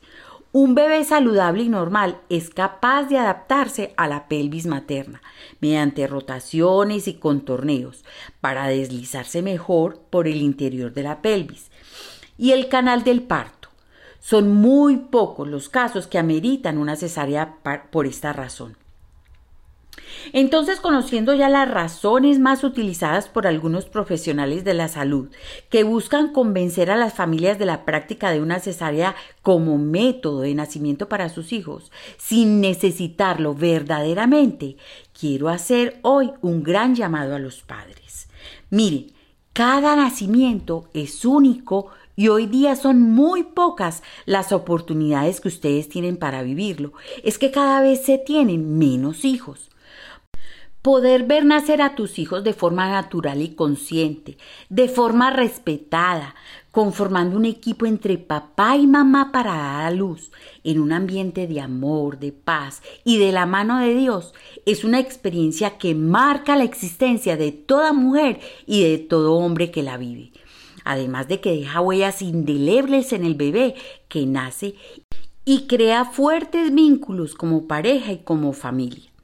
Un 0.57 0.73
bebé 0.73 1.03
saludable 1.03 1.63
y 1.63 1.67
normal 1.67 2.21
es 2.29 2.49
capaz 2.49 3.09
de 3.09 3.17
adaptarse 3.17 3.93
a 3.97 4.07
la 4.07 4.29
pelvis 4.29 4.67
materna 4.67 5.21
mediante 5.59 6.07
rotaciones 6.07 7.09
y 7.09 7.15
contorneos 7.15 8.05
para 8.39 8.67
deslizarse 8.67 9.41
mejor 9.41 9.99
por 10.09 10.29
el 10.29 10.37
interior 10.37 10.93
de 10.93 11.03
la 11.03 11.21
pelvis. 11.21 11.71
Y 12.37 12.53
el 12.53 12.69
canal 12.69 13.03
del 13.03 13.21
parto. 13.23 13.67
Son 14.21 14.49
muy 14.49 14.95
pocos 14.95 15.45
los 15.45 15.67
casos 15.67 16.07
que 16.07 16.19
ameritan 16.19 16.77
una 16.77 16.95
cesárea 16.95 17.57
por 17.91 18.07
esta 18.07 18.31
razón. 18.31 18.77
Entonces, 20.33 20.79
conociendo 20.79 21.33
ya 21.33 21.49
las 21.49 21.69
razones 21.69 22.39
más 22.39 22.63
utilizadas 22.63 23.27
por 23.27 23.47
algunos 23.47 23.85
profesionales 23.85 24.63
de 24.63 24.73
la 24.73 24.87
salud 24.87 25.29
que 25.69 25.83
buscan 25.83 26.33
convencer 26.33 26.91
a 26.91 26.95
las 26.95 27.13
familias 27.13 27.59
de 27.59 27.65
la 27.65 27.85
práctica 27.85 28.31
de 28.31 28.41
una 28.41 28.59
cesárea 28.59 29.15
como 29.41 29.77
método 29.77 30.41
de 30.41 30.55
nacimiento 30.55 31.07
para 31.07 31.29
sus 31.29 31.53
hijos, 31.53 31.91
sin 32.17 32.61
necesitarlo 32.61 33.53
verdaderamente, 33.53 34.77
quiero 35.17 35.49
hacer 35.49 35.99
hoy 36.01 36.31
un 36.41 36.63
gran 36.63 36.95
llamado 36.95 37.35
a 37.35 37.39
los 37.39 37.61
padres. 37.61 38.27
Miren, 38.69 39.11
cada 39.53 39.95
nacimiento 39.95 40.89
es 40.93 41.23
único 41.23 41.91
y 42.15 42.29
hoy 42.29 42.45
día 42.45 42.75
son 42.75 43.01
muy 43.01 43.43
pocas 43.43 44.03
las 44.25 44.51
oportunidades 44.51 45.41
que 45.41 45.49
ustedes 45.49 45.89
tienen 45.89 46.17
para 46.17 46.43
vivirlo. 46.43 46.93
Es 47.23 47.37
que 47.37 47.51
cada 47.51 47.81
vez 47.81 48.03
se 48.03 48.17
tienen 48.17 48.77
menos 48.77 49.25
hijos. 49.25 49.69
Poder 50.85 51.23
ver 51.23 51.45
nacer 51.45 51.81
a 51.81 51.95
tus 51.95 52.19
hijos 52.19 52.43
de 52.43 52.53
forma 52.53 52.87
natural 52.87 53.41
y 53.41 53.55
consciente, 53.55 54.37
de 54.69 54.87
forma 54.87 55.31
respetada, 55.31 56.35
conformando 56.69 57.37
un 57.37 57.45
equipo 57.45 57.87
entre 57.87 58.19
papá 58.19 58.77
y 58.77 58.85
mamá 58.85 59.31
para 59.31 59.55
dar 59.55 59.85
a 59.85 59.89
luz, 59.89 60.29
en 60.63 60.79
un 60.79 60.91
ambiente 60.91 61.47
de 61.47 61.59
amor, 61.59 62.19
de 62.19 62.31
paz 62.31 62.83
y 63.03 63.17
de 63.17 63.31
la 63.31 63.47
mano 63.47 63.79
de 63.79 63.95
Dios, 63.95 64.35
es 64.67 64.83
una 64.83 64.99
experiencia 64.99 65.79
que 65.79 65.95
marca 65.95 66.55
la 66.55 66.65
existencia 66.65 67.35
de 67.35 67.51
toda 67.51 67.91
mujer 67.91 68.39
y 68.67 68.83
de 68.83 68.99
todo 68.99 69.33
hombre 69.37 69.71
que 69.71 69.81
la 69.81 69.97
vive. 69.97 70.33
Además 70.83 71.27
de 71.27 71.41
que 71.41 71.57
deja 71.57 71.81
huellas 71.81 72.21
indelebles 72.21 73.11
en 73.11 73.25
el 73.25 73.33
bebé 73.33 73.73
que 74.07 74.27
nace 74.27 74.75
y 75.45 75.65
crea 75.65 76.05
fuertes 76.05 76.71
vínculos 76.71 77.33
como 77.33 77.65
pareja 77.65 78.11
y 78.11 78.19
como 78.19 78.53
familia. 78.53 79.14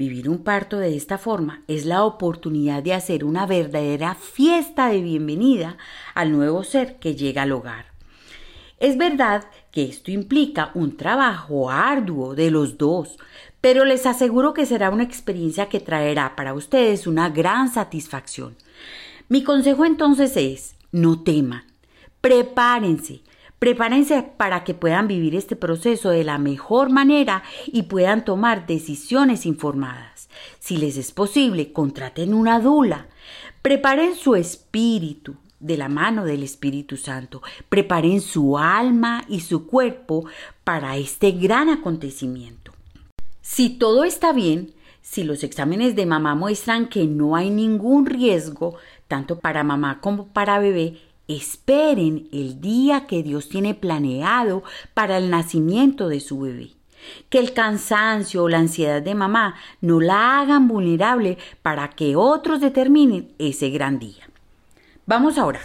Vivir 0.00 0.30
un 0.30 0.38
parto 0.38 0.78
de 0.78 0.96
esta 0.96 1.18
forma 1.18 1.62
es 1.68 1.84
la 1.84 2.04
oportunidad 2.04 2.82
de 2.82 2.94
hacer 2.94 3.22
una 3.22 3.44
verdadera 3.44 4.14
fiesta 4.14 4.88
de 4.88 5.02
bienvenida 5.02 5.76
al 6.14 6.32
nuevo 6.32 6.64
ser 6.64 6.98
que 6.98 7.14
llega 7.14 7.42
al 7.42 7.52
hogar. 7.52 7.84
Es 8.78 8.96
verdad 8.96 9.44
que 9.70 9.82
esto 9.82 10.10
implica 10.10 10.70
un 10.72 10.96
trabajo 10.96 11.70
arduo 11.70 12.34
de 12.34 12.50
los 12.50 12.78
dos, 12.78 13.18
pero 13.60 13.84
les 13.84 14.06
aseguro 14.06 14.54
que 14.54 14.64
será 14.64 14.88
una 14.88 15.02
experiencia 15.02 15.68
que 15.68 15.80
traerá 15.80 16.34
para 16.34 16.54
ustedes 16.54 17.06
una 17.06 17.28
gran 17.28 17.70
satisfacción. 17.70 18.56
Mi 19.28 19.44
consejo 19.44 19.84
entonces 19.84 20.34
es, 20.38 20.76
no 20.92 21.22
teman, 21.22 21.64
prepárense, 22.22 23.20
Prepárense 23.60 24.22
para 24.22 24.64
que 24.64 24.72
puedan 24.72 25.06
vivir 25.06 25.36
este 25.36 25.54
proceso 25.54 26.08
de 26.08 26.24
la 26.24 26.38
mejor 26.38 26.88
manera 26.88 27.42
y 27.66 27.82
puedan 27.82 28.24
tomar 28.24 28.66
decisiones 28.66 29.44
informadas. 29.44 30.30
Si 30.58 30.78
les 30.78 30.96
es 30.96 31.12
posible, 31.12 31.70
contraten 31.70 32.32
una 32.32 32.58
dula. 32.58 33.08
Preparen 33.60 34.14
su 34.14 34.34
espíritu 34.34 35.36
de 35.58 35.76
la 35.76 35.90
mano 35.90 36.24
del 36.24 36.42
Espíritu 36.42 36.96
Santo. 36.96 37.42
Preparen 37.68 38.22
su 38.22 38.56
alma 38.56 39.26
y 39.28 39.40
su 39.40 39.66
cuerpo 39.66 40.24
para 40.64 40.96
este 40.96 41.32
gran 41.32 41.68
acontecimiento. 41.68 42.72
Si 43.42 43.68
todo 43.68 44.04
está 44.04 44.32
bien, 44.32 44.72
si 45.02 45.22
los 45.22 45.44
exámenes 45.44 45.96
de 45.96 46.06
mamá 46.06 46.34
muestran 46.34 46.88
que 46.88 47.04
no 47.04 47.36
hay 47.36 47.50
ningún 47.50 48.06
riesgo, 48.06 48.76
tanto 49.06 49.38
para 49.38 49.64
mamá 49.64 50.00
como 50.00 50.28
para 50.28 50.58
bebé, 50.58 50.96
Esperen 51.30 52.28
el 52.32 52.60
día 52.60 53.06
que 53.06 53.22
Dios 53.22 53.48
tiene 53.48 53.72
planeado 53.74 54.64
para 54.94 55.16
el 55.16 55.30
nacimiento 55.30 56.08
de 56.08 56.18
su 56.18 56.40
bebé. 56.40 56.72
Que 57.28 57.38
el 57.38 57.52
cansancio 57.52 58.42
o 58.42 58.48
la 58.48 58.58
ansiedad 58.58 59.00
de 59.00 59.14
mamá 59.14 59.54
no 59.80 60.00
la 60.00 60.40
hagan 60.40 60.66
vulnerable 60.66 61.38
para 61.62 61.90
que 61.90 62.16
otros 62.16 62.60
determinen 62.60 63.30
ese 63.38 63.70
gran 63.70 64.00
día. 64.00 64.28
Vamos 65.06 65.38
ahora. 65.38 65.60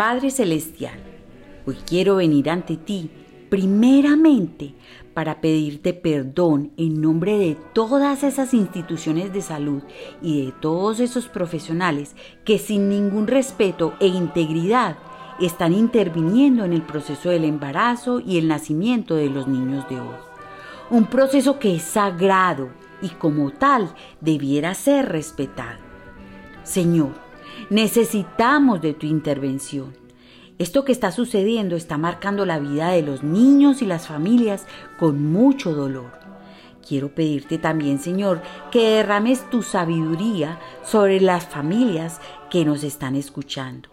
Padre 0.00 0.30
Celestial, 0.30 0.98
hoy 1.66 1.76
quiero 1.86 2.16
venir 2.16 2.48
ante 2.48 2.78
ti 2.78 3.10
primeramente 3.50 4.72
para 5.12 5.42
pedirte 5.42 5.92
perdón 5.92 6.72
en 6.78 7.02
nombre 7.02 7.36
de 7.36 7.54
todas 7.74 8.22
esas 8.22 8.54
instituciones 8.54 9.30
de 9.34 9.42
salud 9.42 9.82
y 10.22 10.46
de 10.46 10.52
todos 10.52 11.00
esos 11.00 11.28
profesionales 11.28 12.16
que 12.46 12.56
sin 12.56 12.88
ningún 12.88 13.26
respeto 13.26 13.92
e 14.00 14.06
integridad 14.06 14.96
están 15.38 15.74
interviniendo 15.74 16.64
en 16.64 16.72
el 16.72 16.80
proceso 16.80 17.28
del 17.28 17.44
embarazo 17.44 18.20
y 18.20 18.38
el 18.38 18.48
nacimiento 18.48 19.16
de 19.16 19.28
los 19.28 19.48
niños 19.48 19.86
de 19.90 20.00
hoy. 20.00 20.16
Un 20.88 21.08
proceso 21.08 21.58
que 21.58 21.76
es 21.76 21.82
sagrado 21.82 22.70
y 23.02 23.10
como 23.10 23.50
tal 23.50 23.94
debiera 24.22 24.72
ser 24.72 25.10
respetado. 25.10 25.78
Señor, 26.62 27.29
Necesitamos 27.68 28.80
de 28.80 28.94
tu 28.94 29.06
intervención. 29.06 29.94
Esto 30.58 30.84
que 30.84 30.92
está 30.92 31.10
sucediendo 31.10 31.76
está 31.76 31.98
marcando 31.98 32.44
la 32.44 32.58
vida 32.58 32.90
de 32.90 33.02
los 33.02 33.22
niños 33.22 33.80
y 33.82 33.86
las 33.86 34.08
familias 34.08 34.66
con 34.98 35.32
mucho 35.32 35.74
dolor. 35.74 36.12
Quiero 36.86 37.14
pedirte 37.14 37.58
también, 37.58 37.98
Señor, 37.98 38.42
que 38.70 38.96
derrames 38.96 39.48
tu 39.48 39.62
sabiduría 39.62 40.58
sobre 40.82 41.20
las 41.20 41.46
familias 41.46 42.20
que 42.50 42.64
nos 42.64 42.82
están 42.84 43.16
escuchando. 43.16 43.88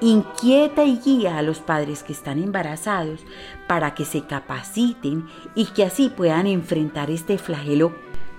Inquieta 0.00 0.84
y 0.84 0.98
guía 0.98 1.38
a 1.38 1.42
los 1.42 1.58
padres 1.58 2.02
que 2.02 2.12
están 2.12 2.42
embarazados 2.42 3.20
para 3.66 3.94
que 3.94 4.04
se 4.04 4.22
capaciten 4.22 5.26
y 5.54 5.66
que 5.66 5.84
así 5.84 6.08
puedan 6.08 6.46
enfrentar 6.46 7.10
este 7.10 7.36
flagelo 7.36 7.92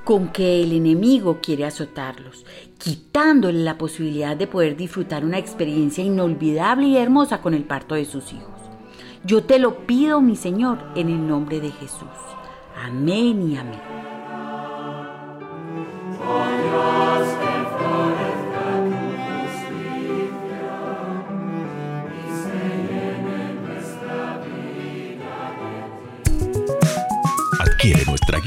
con 0.10 0.30
que 0.30 0.64
el 0.64 0.72
enemigo 0.72 1.38
quiere 1.40 1.66
azotarlos, 1.66 2.44
quitándole 2.80 3.60
la 3.60 3.78
posibilidad 3.78 4.36
de 4.36 4.48
poder 4.48 4.76
disfrutar 4.76 5.24
una 5.24 5.38
experiencia 5.38 6.04
inolvidable 6.04 6.88
y 6.88 6.98
hermosa 6.98 7.42
con 7.42 7.54
el 7.54 7.64
parto 7.64 7.94
de 7.94 8.06
sus 8.06 8.34
hijos. 8.34 8.60
Yo 9.24 9.44
te 9.44 9.60
lo 9.60 9.86
pido, 9.86 10.20
mi 10.20 10.36
Señor, 10.36 10.80
en 10.96 11.10
el 11.10 11.28
nombre 11.28 11.60
de 11.60 11.70
Jesús. 11.70 12.10
Amén 12.84 13.52
y 13.52 13.58
amén. 13.58 13.99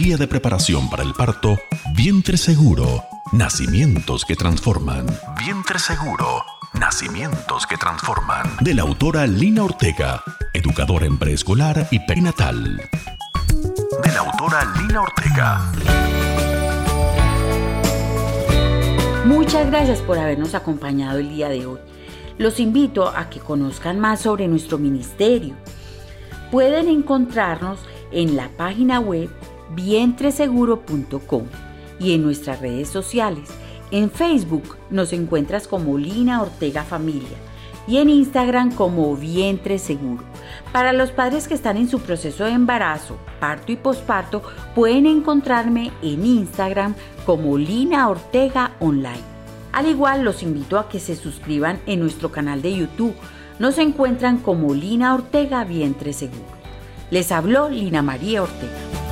Guía 0.03 0.17
de 0.17 0.27
preparación 0.27 0.91
para 0.91 1.05
el 1.05 1.15
parto, 1.15 1.57
Vientre 1.95 2.37
Seguro, 2.37 3.05
Nacimientos 3.31 4.25
que 4.25 4.35
Transforman. 4.35 5.07
Vientre 5.39 5.79
Seguro, 5.79 6.43
Nacimientos 6.75 7.67
que 7.69 7.77
Transforman. 7.77 8.57
De 8.61 8.75
la 8.75 8.83
autora 8.83 9.29
Lina 9.29 9.63
Ortega, 9.63 10.21
educadora 10.53 11.07
en 11.07 11.19
preescolar 11.19 11.87
y 11.93 12.01
perinatal. 12.01 12.79
De 14.03 14.13
la 14.13 14.19
autora 14.19 14.67
Lina 14.77 15.03
Ortega. 15.03 15.73
Muchas 19.25 19.69
gracias 19.69 20.01
por 20.01 20.19
habernos 20.19 20.57
acompañado 20.57 21.21
el 21.21 21.29
día 21.29 21.49
de 21.49 21.65
hoy. 21.65 21.79
Los 22.39 22.59
invito 22.59 23.07
a 23.07 23.31
que 23.31 23.39
conozcan 23.39 24.01
más 24.01 24.23
sobre 24.23 24.49
nuestro 24.49 24.79
ministerio. 24.79 25.55
Pueden 26.51 26.89
encontrarnos 26.89 27.79
en 28.11 28.37
la 28.37 28.49
página 28.49 28.99
web 28.99 29.31
vientreseguro.com 29.71 31.45
y 31.99 32.15
en 32.15 32.23
nuestras 32.23 32.61
redes 32.61 32.89
sociales. 32.89 33.49
En 33.91 34.11
Facebook 34.11 34.77
nos 34.91 35.13
encuentras 35.13 35.69
como 35.69 35.99
Lina 35.99 36.43
Ortega 36.43 36.83
Familia 36.83 37.37
y 37.87 37.99
en 37.99 38.09
Instagram 38.09 38.73
como 38.73 39.17
Vientre 39.17 39.79
Seguro. 39.79 40.25
Para 40.73 40.93
los 40.93 41.11
padres 41.11 41.49
que 41.49 41.55
están 41.55 41.77
en 41.77 41.89
su 41.89 42.01
proceso 42.01 42.45
de 42.45 42.53
embarazo, 42.53 43.19
parto 43.41 43.73
y 43.73 43.77
posparto, 43.77 44.43
pueden 44.75 45.07
encontrarme 45.07 45.91
en 46.03 46.25
Instagram 46.25 46.95
como 47.27 47.59
Lina 47.59 48.09
Ortega 48.09 48.73
Online. 48.81 49.33
Al 49.73 49.89
igual 49.89 50.23
los 50.23 50.43
invito 50.43 50.79
a 50.79 50.89
que 50.89 51.01
se 51.01 51.17
suscriban 51.17 51.81
en 51.87 52.01
nuestro 52.01 52.31
canal 52.31 52.63
de 52.63 52.77
YouTube. 52.77 53.15
Nos 53.59 53.79
encuentran 53.79 54.39
como 54.39 54.75
Lina 54.75 55.15
Ortega 55.15 55.65
Vientre 55.65 56.13
Seguro. 56.13 56.63
Les 57.11 57.33
habló 57.33 57.69
Lina 57.69 58.03
María 58.03 58.43
Ortega. 58.43 59.12